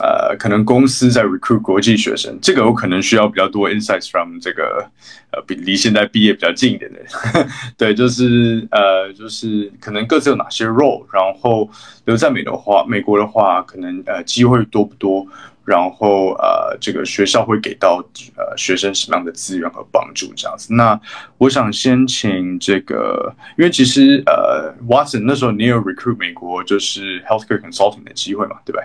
[0.00, 4.88] 呃，可能公司在 recruit 国际学生，这个我可能需要比较多 insights from 这个
[5.32, 7.00] 呃，比离现在毕业比较近一点的，
[7.76, 11.68] 对，就是呃，就是可能各自有哪些 role，然后
[12.04, 15.26] 留在美的话，美国的话，可能呃机会多不多，
[15.68, 18.02] 然后呃，这个学校会给到
[18.38, 20.72] 呃学生什么样的资源和帮助这样子。
[20.72, 20.98] 那
[21.36, 28.84] 我想先请这个，因为其实呃，Watson 那时候你有 recruit 美国就是 healthcare consulting 的机会嘛，对不对？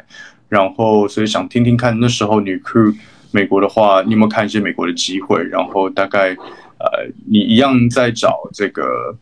[0.50, 2.98] 然后，所以想听听看，那时候你 recruit
[3.32, 5.42] 美国的话，你有没有看一些美国的机会？
[5.42, 6.36] 然后大概，
[6.80, 9.16] 呃，你一样在找这个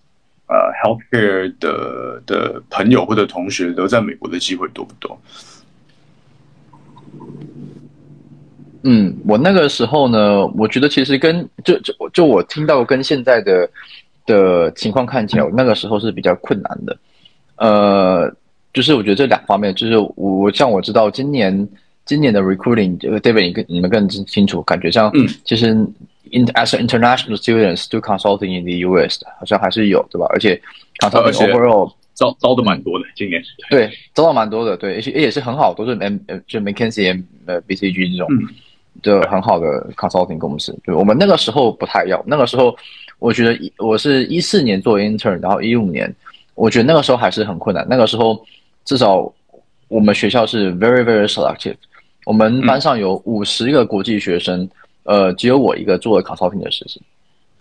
[0.47, 5.21] 呃 healthcare 的的朋友或者同学留在美国的机会多不多？
[8.83, 13.69] 嗯，我那个时候呢，我觉得其实跟就就就我听到跟现在的
[14.25, 16.97] 的情况看起来，我那个时候是比较困难的，
[17.57, 18.35] 呃。
[18.73, 21.67] 就是我觉得这两方面，就是我像我知道今年
[22.05, 25.11] 今年的 recruiting，这个 David 你更你们更清楚，感觉像
[25.43, 25.73] 其实
[26.31, 30.25] in as international students do consulting in the US 好像还是有对吧？
[30.29, 30.61] 而且
[30.99, 31.91] consulting overall
[32.21, 38.29] 招招的蛮多的，今年对招到蛮多的，对，而且也是很好，都是 M 就 McKinsey 呃 BCG 这种
[39.01, 40.77] 的很好的 consulting 公司。
[40.83, 42.77] 对，我们那个时候不太要，那个时候
[43.17, 46.13] 我觉得我是一四年做 intern，然后一五年，
[46.53, 48.39] 我觉得那个时候还是很困难，那个时候。
[48.83, 49.31] 至少
[49.89, 51.75] 我们学校是 very very selective。
[52.25, 54.67] 我们班上有五十个国际学生，
[55.03, 56.99] 呃，只有我一个做了 consulting 的实习，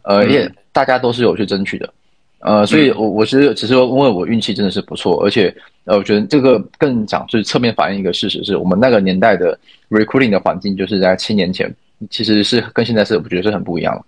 [0.00, 1.92] 呃，也大家都是有去争取的，
[2.40, 9.58] 呃，所以我我其实只是说，因为我运气真的是不错，而且呃，我觉得这个更讲就是侧面反映一个事实，是我们那个年代的
[9.90, 11.74] recruiting 的环境，就是在七年前
[12.08, 14.04] 其实是跟现在是我觉得是很不一样了。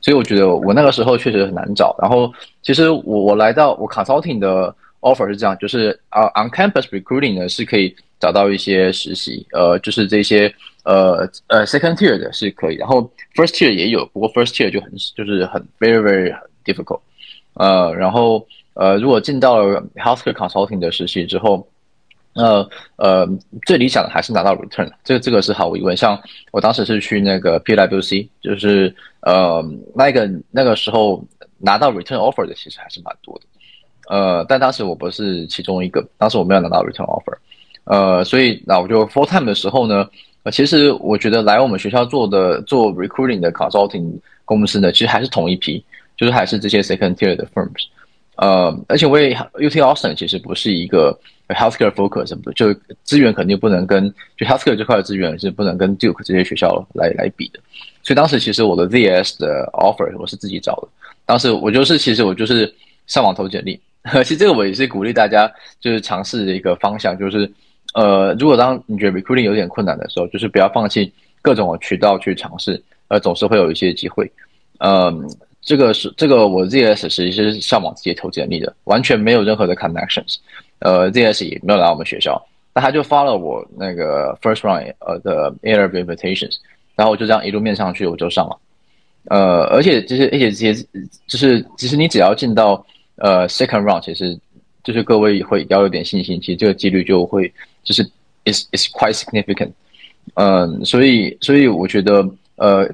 [0.00, 1.96] 所以我觉得我那个时候确实很难找。
[2.00, 10.52] 然后其实我我来到我 consulting 的 offer 是这样，就是啊 on campus recruiting 呢是可以找到一些实习，呃，就是这些
[10.84, 17.00] 呃呃 second tier 的是可以，然后 first tier 也有，不过 first tier 就很就是很 very very difficult，
[17.56, 21.66] 呃，然后呃如果进到了 healthcare consulting 的实习之后。
[22.38, 23.26] 呃呃，
[23.64, 25.96] 最理想的还是拿到 return，这个这个是毫无疑问。
[25.96, 26.20] 像
[26.52, 29.64] 我当时是去那个 PwC，就是呃
[29.94, 31.24] 那个那个时候
[31.56, 33.46] 拿到 return offer 的其实还是蛮多的，
[34.14, 37.34] 呃，但当时我不是其中一个，当时我没有拿到 return offer，
[37.84, 40.06] 呃，所以那我就 full time 的时候呢，
[40.42, 44.12] 呃，其实我觉得来我们学校做的做 recruiting 的 consulting
[44.44, 45.82] 公司呢，其实还是同一批，
[46.16, 47.86] 就是还是这些 second tier 的 firms，
[48.36, 51.18] 呃，而且我也 UT Austin 其实不是一个。
[51.48, 52.74] Healthcare focus 什么的，就
[53.04, 57.60] 资源肯定不能跟就 Healthcare 这块的资源是不能跟 Duke 这些学校来来比的。
[58.02, 60.88] 所以当时其实我的 ZS 的 offer 我是自己找的。
[61.24, 62.74] 当时我就是其实我就是
[63.06, 63.80] 上网投简历。
[64.24, 65.48] 其实这个我也是鼓励大家
[65.78, 67.48] 就是尝试的一个方向，就是
[67.94, 74.28] 呃，如果当你觉得 recruiting 有点困难的时候，就是不要放弃各种渠道去尝试，呃，总是会有一些机会。
[74.78, 75.30] 嗯，
[75.66, 80.36] 这个是这个我 ZS 实际是上网直接投简历的，完全没有任何的 connections。
[80.78, 82.40] 呃，ZS 也没有来我们学校，
[82.72, 86.56] 那他就发了我那个 first round 呃的 interview invitations，
[86.94, 88.56] 然后我就这样一路面上去，我就上了。
[89.24, 90.72] 呃，而且就是而且这些
[91.26, 94.38] 就是其实你只要进到呃 second round，其实
[94.84, 97.52] 就是各位会要有点信心，其实这个几率就会
[97.82, 98.04] 就是
[98.44, 99.72] is is quite significant。
[100.34, 102.24] 嗯，所以所以我觉得
[102.54, 102.88] 呃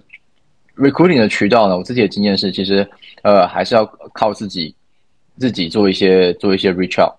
[0.83, 2.87] recruiting 的渠道呢，我自己的经验是，其实
[3.23, 4.75] 呃还是要靠自己
[5.39, 7.15] 自己做一些做一些 reach out。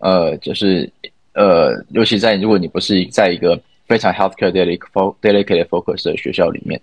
[0.00, 0.90] 呃，就是
[1.34, 6.80] 呃，尤其在如果你不是在一个非常 healthcare dedicated focus 的学校里面，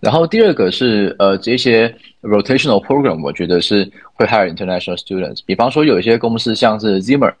[0.00, 1.88] 然后第二个是呃这些
[2.20, 5.40] rotational program，我觉得是会 hire international students。
[5.46, 7.32] 比方说有一些公司像是 Zimmer，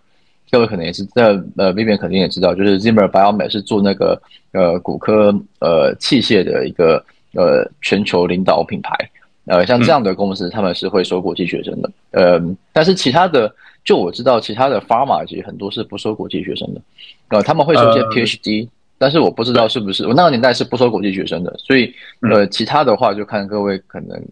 [0.50, 1.24] 各位可能也是在
[1.56, 4.20] 呃 Vivian 肯定也知道，就是 Zimmer Biomed 是做那个
[4.52, 8.92] 呃骨科呃器械的一个呃全球领导品牌。
[9.46, 11.90] 呃，像这样的公司，他们是会收国际学生的。
[12.12, 12.40] 呃，
[12.72, 13.54] 但是其他的。
[13.84, 16.80] 就我知道，其他的 pharma 其实很多是不收国际学生的，
[17.30, 24.24] 呃，他们会收一些 PhD，但是我不知道是不是我那个年代是不收国际学生的，所以呃，其他的话就看各位可能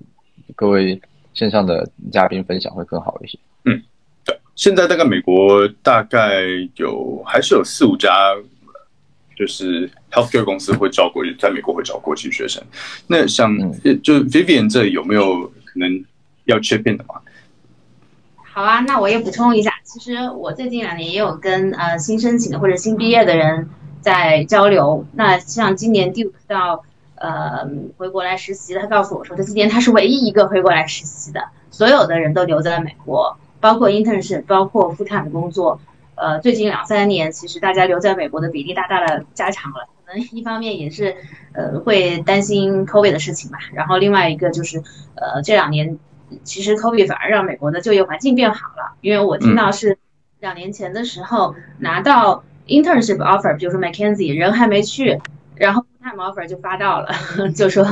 [0.55, 0.97] 各位
[1.35, 3.37] 线上的嘉宾分享会更好一些。
[3.65, 3.83] 嗯，
[4.25, 6.43] 对，现在大概美国大概
[6.77, 8.09] 有还是有四五家，
[9.41, 12.63] 就是 healthcare 公司会招国际，在美国会招国际学生。
[13.07, 13.57] 那像
[14.03, 16.05] 就 Vivian 这里有没有可能
[16.45, 17.15] 要切片的吗？
[18.43, 23.67] 好啊，那我也补充一下，其实我最近两年也有跟呃新申请的或者新毕业的人
[24.03, 25.07] 在交流。
[25.15, 35.81] 那像今年 Duke 到呃回国来实习，他告诉我说，他今年他是唯一一个回国来实习的，所有的人都留在了美国，包括 internship，包括 full time 工作。
[36.21, 39.89] 呃，最近两三年，其实大家留在美国的比例大大的加强了。
[40.05, 41.17] 可能一方面也是
[41.55, 44.79] 呃会担心 COVID 的事情吧，然后另外一个就是
[45.15, 45.99] 呃这两年。
[46.45, 49.99] 其实 COVID 反而让美国的就业环境变好了，因为我听到是
[50.39, 55.19] 两年前的时候拿到 internship offer，比如说 McKinsey 人还没去，
[55.57, 57.09] 然后 time offer 就发到了，
[57.53, 57.83] 就说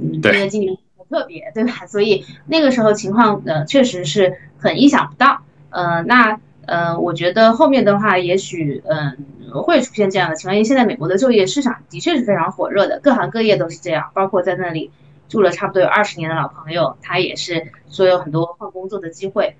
[0.00, 1.86] 嗯，因为今年很特别，对吧？
[1.86, 5.42] 所以那个时候情况呃确实是很意想不到。
[5.70, 9.16] 呃，那呃，我觉得后面的话也许嗯
[9.62, 14.90] 会出现这样的情况，因为现在美国的就业市场的确是非常火热的，各行各业都是这样，包括在那里。
[15.26, 19.56] 住了差不多有二十年的老朋友，他也是说有很多换工作的机会，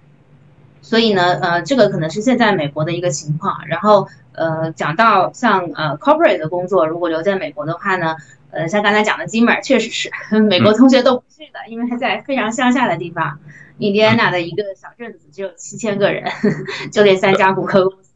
[0.82, 3.66] 所以呢，呃，这个可能是现在美国的一个情况。
[3.66, 8.14] 然后，呃，讲到像呃 corporate 的工作，如果留在美国的话呢，
[8.50, 13.40] 呃，像刚才讲的 Zimmer，，确实是 美国同学都不去的，因为他在非常乡下的地方，
[13.78, 16.30] 印第安纳的一个小镇子，只有七千个人，
[16.92, 18.10] 就这三家骨科公司。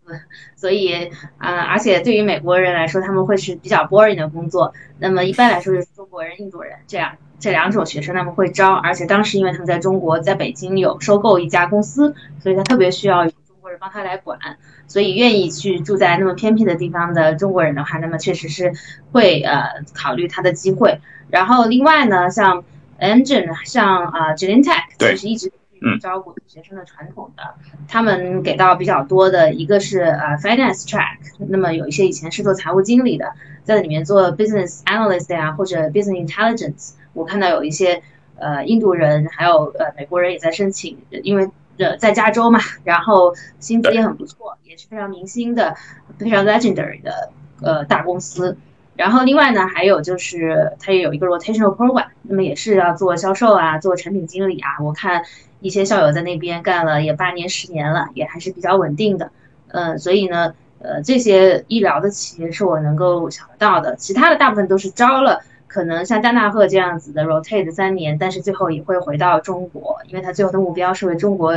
[0.57, 4.73] 所以，呃，而且对于美国人来说，他们会是比较 boring 的工作。
[4.99, 8.72] 那么一般来说就是中国人、印度人这样这两种学生，他们会招。
[8.72, 14.39] 而且当时因为他们在中国，在北京有收购一家公司，所以他特别需要有中国人帮他来管。
[14.87, 18.72] 所以愿意去住在那么偏僻的地方的中国人的话，那么确实是
[19.12, 21.01] 会呃考虑他的机会。
[21.28, 22.64] 然后另外呢，像
[22.99, 25.53] Engine，像啊 g e n t e c h 其实一直。
[25.80, 27.55] 嗯，招股学生的传统的，
[27.86, 31.18] 他们给到比较多的一个是呃 finance track，
[31.49, 33.32] 那么有一些以前是做财务经理的，
[33.62, 38.03] 在里面做 business analyst 呀或者 business intelligence，我看到有一些
[38.40, 45.76] 呃印度人还有呃美国人也在申请，因为呃在加州嘛，然后薪资也很不错，也是非常明星的，
[46.18, 47.30] 非常 legendary 的
[47.62, 48.57] 呃大公司。
[48.99, 54.82] 然后另外呢，还有就是它也有一个 rotational program，那么也是要做销售啊，做产品经理啊。
[54.82, 55.22] 我看
[55.61, 59.30] 一些校友在那边干了也八年、十年了，也还是比较稳定的。
[59.68, 63.94] 呃，所以呢，呃，这些医疗的企业是我能够想得到的。
[63.94, 71.51] 其他的大部分都是招了，可能像丹纳赫这样子的 rotate 三年，但是最后也会回到中国，因为他最后的目标是为中国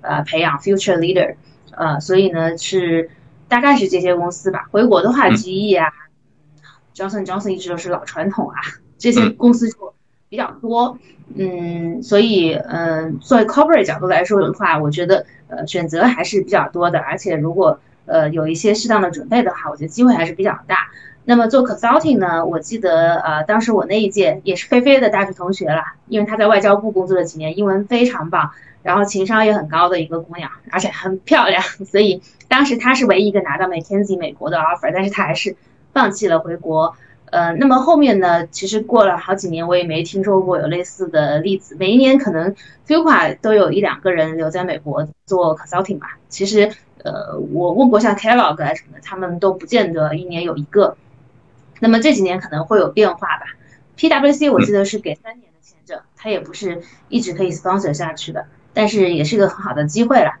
[0.00, 1.36] 呃培养 future leader。
[1.70, 3.08] 呃，所以呢是
[3.46, 4.66] 大概是这些公司吧。
[4.72, 5.92] 回国的话，GE 啊。
[6.98, 8.56] Johnson Johnson 一直都是老传统啊，
[8.98, 9.94] 这些公司就
[10.28, 10.98] 比较多，
[11.36, 20.88] 嗯，所以嗯，作为 corporate 角度来说的话，我觉得呃选择还是比较多的，而且如果呃有一些适当的准备的话，我觉得机会还是比较大。
[21.24, 28.50] 那么做 consulting 呢，我记得呃当时我那一届也是菲菲的大学同学啦，因为她在外交部工作了几年，英文非常棒，
[28.82, 35.56] 然后情商也很高的一个姑娘，而且很漂亮，所以当时她是唯一一个拿到 McKinsey 美国的 offer，但是她还是。
[35.98, 36.94] 放弃了回国，
[37.32, 38.46] 呃，那么后面呢？
[38.46, 41.74] 其实过了好几年，我也没听说过有类似的例子。
[41.74, 42.54] 每一年可能
[42.86, 46.16] Fuqua 都有一两个人留在美国做 consulting 吧。
[46.28, 46.70] 其实，
[47.02, 50.96] 呃，我问过像 Kellogg 啊什么的，他们都不见得一年有一个。
[51.80, 53.46] 那么这几年可能会有变化吧。
[53.96, 60.34] PwC 我记得是给三年的签证，它也不是一直可以 sponsor 下去的，但是也是一个很好的机会了。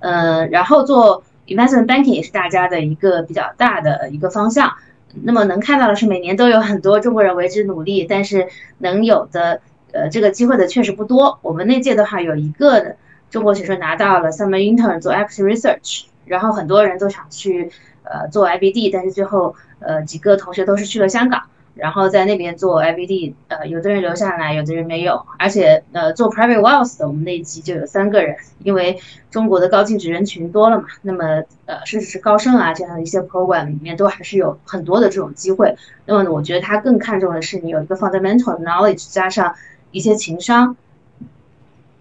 [0.00, 4.74] 呃，然后做 investment banking 也是大家的一个比较大的一个方向。
[5.22, 8.48] 那么能看到的是，每年都有很多中国人为之努力，但是
[8.78, 9.60] 能有的
[9.92, 11.38] 呃这个机会的确实不多。
[11.42, 12.96] 我们那届的话，有一个
[13.30, 17.70] 中国学生拿到了 summer intern 做 equity research，然后很多人都想去
[18.04, 21.42] 呃做 IBD，但是最后呃几个同学都是去了香港。
[21.78, 25.24] 然后在那边做 IBD，呃，有的人留下来，有的人没有。
[25.38, 28.98] 而且，呃，做 private wealth 的，我们那一期就有三个人，因为
[29.30, 30.84] 中国的高净值人群多了嘛。
[31.02, 35.76] 那么，呃，甚至是高盛啊这样的一些 program 里面，都还是有很多的这种机会。
[36.04, 39.54] 那么，我觉得他更看重的是你有一个 fundamental knowledge 加上
[39.92, 40.76] 一些情商。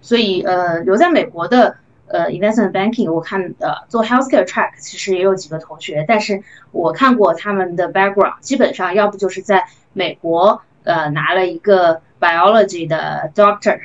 [0.01, 1.77] 所以，呃，留在美国的。
[2.07, 6.41] 呃，investment banking，我看呃做 healthcare track 其实也有几个同学，但是
[6.71, 13.79] 我看过他们的 background，基本上要不就是在美国呃拿了一个 biology 的 doctor，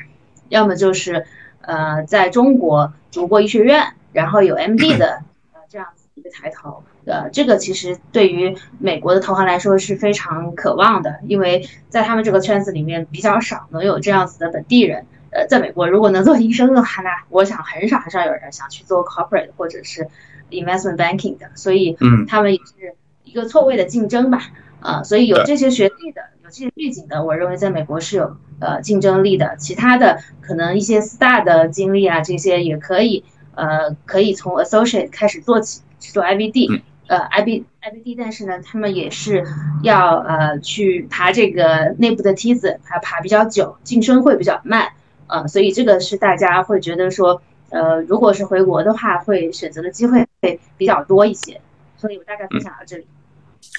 [0.48, 1.26] 要么就是
[1.62, 15.06] 呃在中国读过医学院，然后有 MD 的呃这样子一个抬头，呃这个其实对于美国的投行来说是非常渴望的，因为在他们这个圈子里面比较少能有这样子的本地人。
[15.32, 20.06] 呃，在美国，如果能做医生的话，那我想很少很少有人想去做 corporate 或者是
[20.50, 24.42] investment banking 的，所以，嗯，他们也是一个错位的竞争吧，
[24.80, 29.56] 啊，所以有这些学历的，有这些背景的，我认为在美国是有呃竞争力的。
[29.56, 33.24] 其他的可能一些 star 的经历啊，这些也可以，
[33.54, 39.46] 呃，可以从 associate 开始做起去做 IBD，呃，IB IBD，但是呢，他们也是
[39.82, 44.88] 要呃去爬这个内部的梯子，还爬比较久，晋升会比较慢。
[45.32, 51.58] 呃，所以这个是大家会觉得说，呃，如果是回国的话，会选择的机会会比较多一些。
[51.96, 53.06] 所以我大概分享到这里。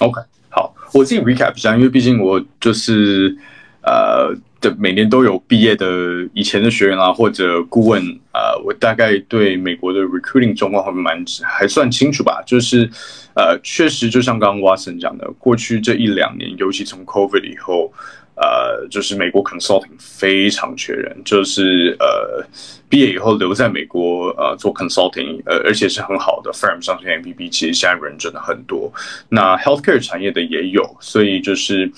[0.00, 3.36] OK，好，我自己 recap 一下，因为毕竟我就是
[3.82, 5.86] 呃的每年都有毕业的
[6.32, 8.02] 以前的学员啊，或者顾问
[8.32, 12.42] 啊，我大概对美国的 recruiting 状况还蛮还算清楚吧。
[12.44, 12.90] 就是
[13.36, 17.92] 呃，确实就像刚刚 Watson 讲的，过去这一两年，尤其从 COVID 以后。
[18.36, 22.44] 呃，就是美国 consulting 非常缺人，就是呃，
[22.88, 28.92] 毕业以后留在美国呃做 consulting，呃，而且是很好的 firm 上线 M B B，其实现在人真的很多。
[29.28, 31.90] 那 healthcare 产业的也有，所以就是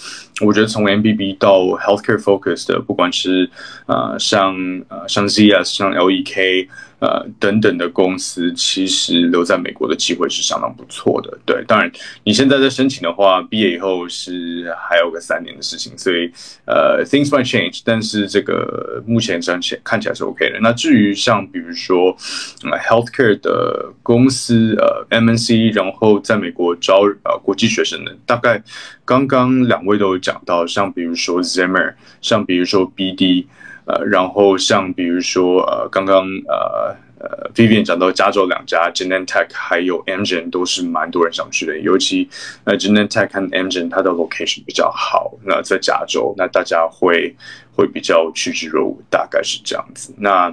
[0.45, 3.51] 我觉得从 M B B 到 healthcare focus 的，不管是
[3.87, 4.55] 呃像
[4.89, 6.69] 呃像 Z S 像 L E K。
[6.99, 11.39] 呃，等等的公司，其实留在美国的机会是相当不错的。
[11.45, 11.93] 对，当然
[12.25, 16.33] 你现在在申请的话，毕业以后是还有个三年的事情，所以
[16.65, 17.83] 呃，things might change。
[17.85, 20.59] 但是这个目前看起看起来是 OK 的。
[20.63, 22.17] 那至于像比如说
[22.63, 28.63] healthcare 的公司，呃，MNC，然后在美国招呃国际学生的，大概
[29.05, 31.93] 刚刚两位都有讲到，像比如说 Zimmer，
[32.23, 33.45] 像比如说 BD。
[33.87, 42.29] 呃，然后像比如说，呃，刚刚呃呃，Vivian 讲到加州两家 Genentech 还有 Amgen 都是蛮多人想去的，尤其
[42.65, 47.37] 呃 Genentech 和 Amgen 它的 location 比较好，那在加州，那大家会
[47.77, 50.13] 会比较趋之若鹜，大概是这样子。
[50.19, 50.53] 那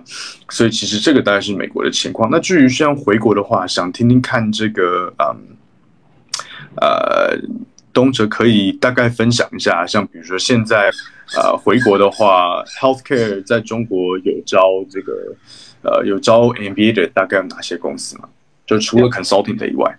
[0.49, 2.29] 所以其实这个大概是美国的情况。
[2.29, 5.57] 那至于像回国的话，想听听看这个，嗯，
[6.75, 7.35] 呃，
[7.91, 10.91] 东哲可以大概分享一下，像比如说现在。
[11.35, 14.59] 呃，回国的话，healthcare 在中国有招
[14.89, 15.35] 这个，
[15.81, 18.29] 呃，有招 MBA 的大概有哪些公司吗？
[18.65, 19.97] 就除了 consulting 的以外。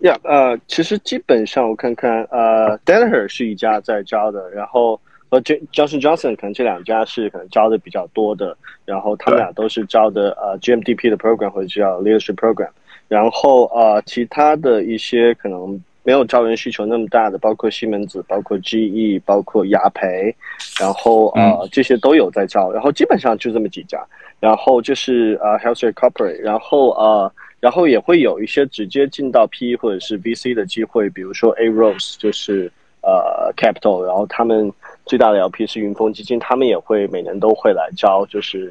[0.00, 12.68] ，Yeah，，呃，其实基本上我看看，呃，Danaher 是一家在招的，然后和 Johnson Johnson 可能这两家是可能招的比较多的，然后他们俩都是招的呃 GMDP 的 program 或者叫 leadership program，
[13.08, 20.32] 然后呃其他的一些可能没有招人需求那么大的，包括西门子、包括 GE、包括雅培，
[20.80, 23.98] 然后呃这些都有在招，然后基本上就这么几家，
[24.38, 27.32] 然后就是呃 Healthcare Corporate，然后呃。
[27.60, 34.70] 然后也会有一些直接进到 PE 或者是 VC 的机会，比如说 A Rose 就是呃 Capital，然后他们
[35.06, 38.70] 最大的 LP 是云峰基金，他们也会每年都会来招，就是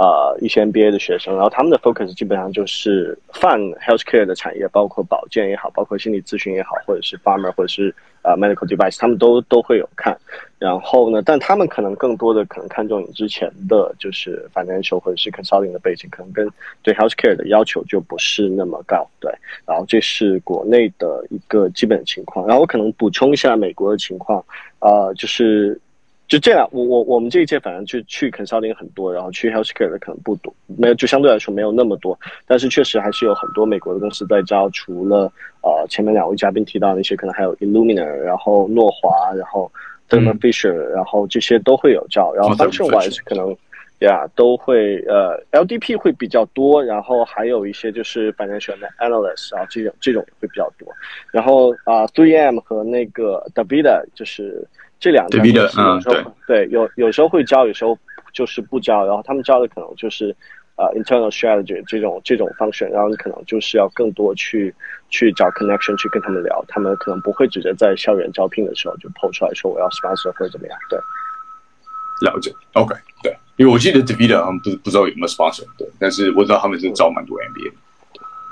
[0.00, 7.94] 呃一些 MBA 的学生，然后他们的 focus 基本上就是泛 healthcare 的产业，包括保健也好，包括心理咨询也好，或者是 Pharma 或者是。
[8.22, 10.14] 啊，medical device，他们都都会有看，
[10.58, 16.46] 然后呢，但他们可能更多的可能看重你之前的就是 financial 或者是 consulting 的背景，可能跟
[16.82, 19.32] 对 healthcare 的要求就不是那么高，对。
[19.66, 24.44] 然后这是国内的一个基本情况，然后我可能补充一下美国的情况，
[24.80, 25.80] 啊，就是。
[26.30, 32.16] 就这样，我我我们这一届反正就去 consulting 很多，然后去 healthcare 的可能不多，没有就相对来说没有那么多，
[32.46, 35.24] 但是确实还是有很多美国的公司在招，除了
[35.62, 39.68] 呃前面两位嘉宾提到那些，可能还有 Illumina，然后诺华，然后
[40.08, 43.56] Thermo Fisher，然后这些都会有招，然后 function wise 可能
[43.98, 50.94] 呀都会呃 LDP 会比较多，然后还有一些就是反正选的 analyst 啊这种这种会比较多，
[51.32, 54.64] 然后啊 Three M 和那个 Davida 就是。
[55.00, 57.98] 这两家公司有时候对有有时候会教，有时候
[58.32, 59.06] 就是不教。
[59.06, 60.36] 然后他们教的可能就是
[60.76, 64.74] 呃 internal strategy 这种这种 function，然后你可能就是要更多去
[65.08, 66.62] 去找 connection 去跟他们聊。
[66.68, 70.78] 他们可能不会直接在校园招聘的时候就 p 出来说我要 sponsor 或者怎么样。
[70.90, 70.98] 对，
[72.28, 72.54] 了解。
[72.74, 77.72] OK，对，因为我记得 David 他们不不知道有没有 sponsor，对，但是我知道他们是招蛮多 MBA。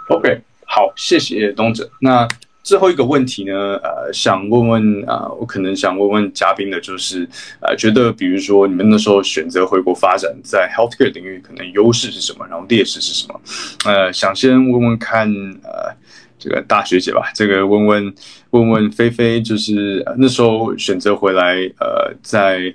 [0.08, 1.88] OK，好，谢谢东哲。
[2.00, 2.26] 那
[2.68, 7.26] 最后一个问题呢，呃，想问问啊，我可能想问问嘉宾的，就是
[7.60, 13.40] 呃，觉得比如说你们那时候选择回国发展，在 healthcare 领域，可能优势是什么，然后劣势是什么？
[13.86, 15.26] 呃，想先问问看，
[15.62, 15.96] 呃，
[16.38, 18.14] 这个大学姐吧，这个问问
[18.50, 22.74] 问问菲菲，就是那时候选择回来，呃，在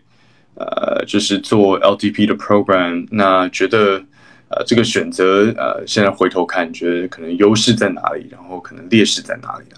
[0.55, 4.01] 呃，就是做 LTP 的 program，那觉得。
[4.55, 8.27] 呃，这个选择，呃，现在回头看，你觉得可能优势在哪里？
[8.31, 9.77] 然后可能劣势在哪里呢？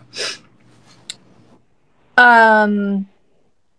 [2.16, 3.06] 嗯，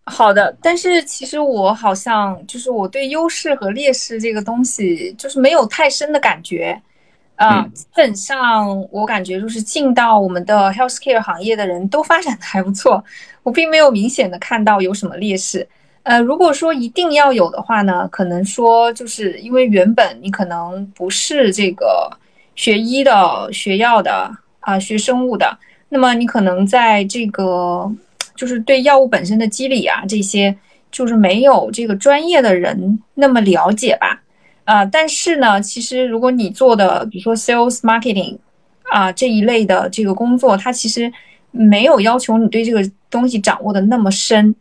[0.05, 0.57] 好的。
[0.63, 6.81] 但是其实我好像就是我对优势和劣势这个东西，就是没有太深的感觉。
[7.37, 13.05] 啊，基本上我感觉就是进到我们的 healthcare 行业的人都发展的还不错，
[13.43, 15.69] 我并没有明显的看到有什么劣势。
[16.07, 22.09] 呃，如果说一定要有的话呢，可能说就是因为原本你可能不是这个
[22.55, 24.31] 学医的、学药的
[24.61, 27.91] 啊，学生物的，那么你可能在这个
[28.37, 30.57] 就是对药物本身的机理啊这些，
[30.93, 34.23] 就是没有这个专业的人那么了解吧？
[34.65, 38.39] 啊，但是呢，其实如果你做的比如说 sales marketing
[38.93, 41.13] 啊这一类的这个工作，它其实
[41.51, 44.55] 没有要求你对这个东西掌握的那么深。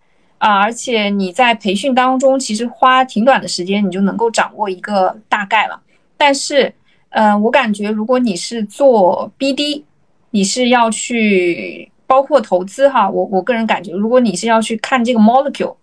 [0.46, 5.82] 啊，而且你在培训当中，其实花挺短的时间，你就能够掌握一个大概了。
[6.18, 6.72] 但是，
[7.10, 9.82] 嗯，我感觉如果你是做 BD，
[10.30, 15.78] 你是要去包括投资哈，我我个人感觉，如果你是要去看这个 molecule，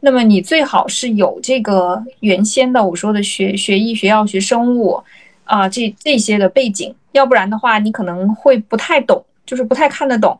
[0.00, 5.00] 那么你最好是有这个原先的我说的学学医学药学生物
[5.44, 10.36] 啊这这些的背景，要不然的话，你可能会不太懂，就是不太看得懂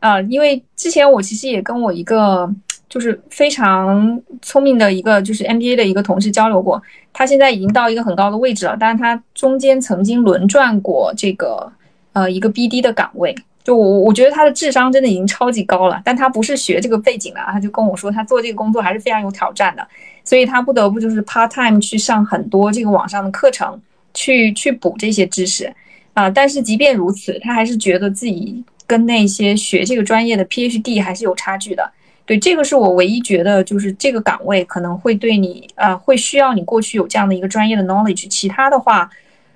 [0.00, 0.20] 啊。
[0.20, 2.54] 因为之前我其实也跟我一个。
[2.92, 11.72] 就是非常聪明的一个，就是 MBA 的一个同事交流过，他现在已经到一个很高的位置了，但是他中间曾经轮转过这个
[12.12, 13.34] 呃一个 BD 的岗位，
[13.64, 19.88] 就我我觉得他的智商真的已经超级高了，但他不是学这个背景的，他就跟我说他做这个工作还是非常有挑战的，
[20.22, 23.80] 所以他不得不就是 part time 去上很多这个网上的课程，
[24.12, 25.72] 去去补这些知识
[26.12, 31.90] 啊，但是即便如此，他还是觉得自己跟那些学这个专业的 PhD 还是有差距的。
[32.24, 38.28] 对，这个是我唯一觉得，就是这个岗位可能会对你，呃，会需要你过去有这样的一个专业的 knowledge。
[38.28, 39.10] 其他的话，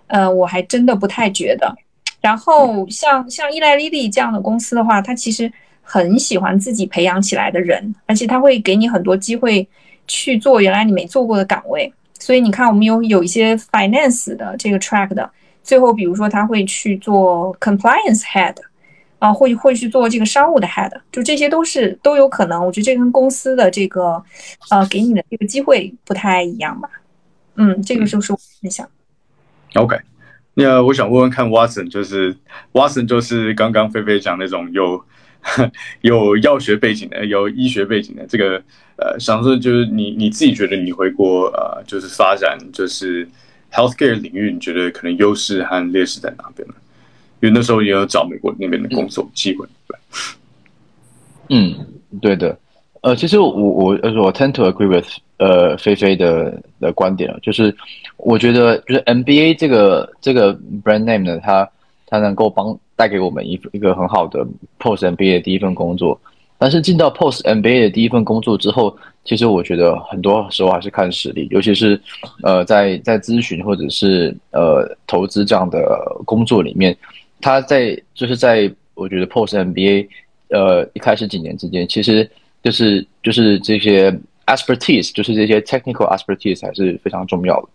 [0.08, 1.72] 呃，我还真的不太觉得。
[2.20, 5.50] 然后像像伊莱丽丽这样的公司的话，它其实
[5.80, 9.66] 很喜欢自己培养起来的人，而且他会给你很多机会
[10.08, 11.92] 去做原来你没做过的岗位。
[12.18, 15.30] 所以你看，我们有有一些 finance 的这个 track 的，
[15.62, 18.56] 最后比如说他会去做 compliance head。
[19.18, 22.64] 啊，会会去做这个商务的 head，就这些都是都有可能。
[22.64, 24.22] 我觉得这跟公司的这个，
[24.70, 26.88] 呃，给你的这个机会不太一样吧。
[27.54, 28.86] 嗯，这个就是我分享。
[29.74, 29.98] OK，
[30.54, 32.36] 那我想问问看，Watson 就是
[32.72, 35.02] Watson 就是刚刚菲菲讲那种有
[36.02, 38.62] 有药学背景的、有医学背景的这个
[38.96, 43.26] 呃，想说就是你你自己觉得你回国呃，就是发展就是
[43.72, 46.74] healthcare 领域，你觉得可能优势和劣势在哪边呢？
[47.46, 49.96] 因为那时候也有找美国那边的工作机会，对。
[51.48, 51.74] 嗯，
[52.20, 52.58] 对的。
[53.02, 55.06] 呃，其实我我呃我 tend to agree with
[55.38, 57.72] 呃菲菲的的观点啊，就是
[58.16, 61.68] 我觉得就是 MBA 这个这个 brand name 呢，它
[62.06, 64.44] 它能够帮带给我们一一个很好的
[64.80, 66.20] post MBA 的第一份工作。
[66.58, 72.00] 但是进到 post MBA 的第一份工作之后，其实我觉得很多时候还是看实力，尤其是
[72.42, 75.86] 呃在在咨询或者是呃投资这样的
[76.24, 76.96] 工作里面，
[77.40, 80.08] 他在就是在我觉得 post MBA
[80.50, 82.28] 呃一开始几年之间，其实。
[82.62, 84.10] 就是就是这些
[84.46, 87.68] expertise，就是这些 technical expertise 还是非常重要的，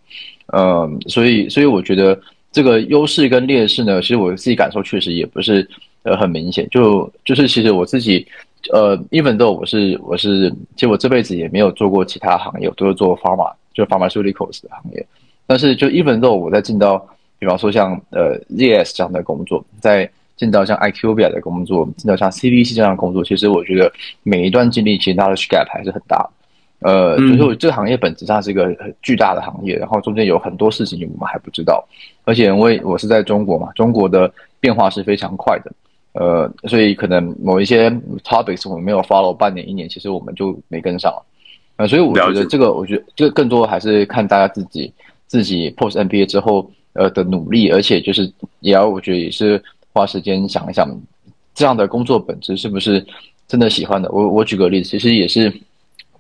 [0.58, 2.20] 嗯，所以所以我觉得
[2.52, 5.66] 这个优势跟劣势呢，其实我自己感受确实也不是
[6.04, 8.28] 呃很明显，就就是其实我自己
[8.74, 15.08] 呃，even though 我是我是，其实我这辈子也没有做过其他行业，我都是做 pharma，就 pharmaceuticals 的行业，
[15.48, 17.08] 但是就 even though 我在进到
[17.42, 26.30] 比方说像呃 ZS 这样的工作，在进到像 IQVIA 的工作，进到像 CVC 这样的工作，其实我觉得每一段经历其实 knowledge gap 还是很大。
[26.82, 31.84] 呃，就是这个行业本质上是一个巨大的行业，然后中间有很多事情我们还不知道。
[32.26, 35.72] 而且因为我是在中国嘛，中国的变化是非常快的。
[36.14, 37.90] 呃，所以可能某一些
[38.24, 41.26] topics 我们没有 follow 半年一年，其实我们就没跟上了。
[41.78, 44.94] 呃，所以我觉得这个，我觉得这个更多还是看大家自己
[45.26, 49.62] 自己 post MBA 之后呃的努力，而且就是也要我觉得也是。
[49.94, 50.88] 花时间想一想，
[51.54, 53.06] 这样的工作本质是不是
[53.46, 54.10] 真的喜欢的？
[54.10, 55.52] 我我举个例子，其实也是，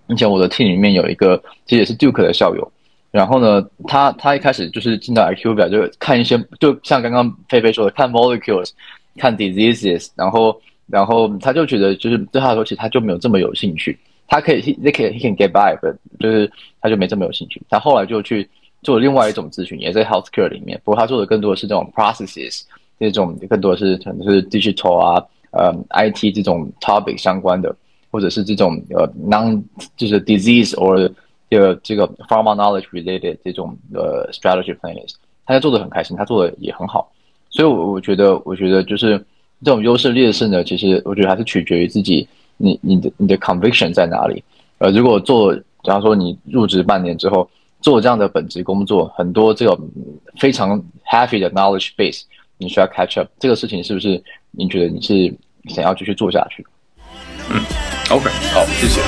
[0.08, 2.70] 以前我的 team 里面有一个，其实也是 Duke 的校友。
[3.12, 8.72] 然后呢，他他一开始就是进到 IQ 表就看一些，就像刚刚菲菲说的，看 molecules，
[9.16, 13.98] 看 diseases，然后然后他就觉得就是对他来说，其实他就没有这么有兴趣。
[14.28, 15.74] 他可以 he he can he can get by，
[16.20, 16.52] 就是
[16.82, 17.62] 他就没这么有兴趣。
[17.70, 18.50] 他后来就去
[18.82, 22.64] 做另外一种咨询，也在 healthcare 里面，不过他做的更多的是这种 processes。
[23.00, 27.76] 这种更多的是可能是 digital 啊，呃，IT 这种 topic 相关的，
[28.12, 29.60] 或者是这种呃 non
[29.98, 31.12] 就是 disease or
[31.50, 35.04] 这个这个 pharma knowledge related 这种呃 strategy planning，
[35.48, 37.12] 他做的很开心，他做的也很好，
[37.50, 39.18] 所以，我我觉得，我觉得就是
[39.64, 42.28] 这种优势劣势呢，其实我觉得还是取决于自己，
[42.58, 44.44] 你你的你的 conviction 在哪里。
[44.78, 47.50] 呃，如果做，假如说你入职半年之后
[47.82, 49.78] 做这样的本职工作，很多这种
[50.40, 52.22] 非常 heavy 的 knowledge base，
[52.58, 53.28] 你需要 catch up。
[53.40, 55.34] 这个事情是不是你觉得你是
[55.68, 56.66] 想要继续做下去？
[57.50, 57.60] 嗯
[58.10, 59.02] ，OK，好，谢谢。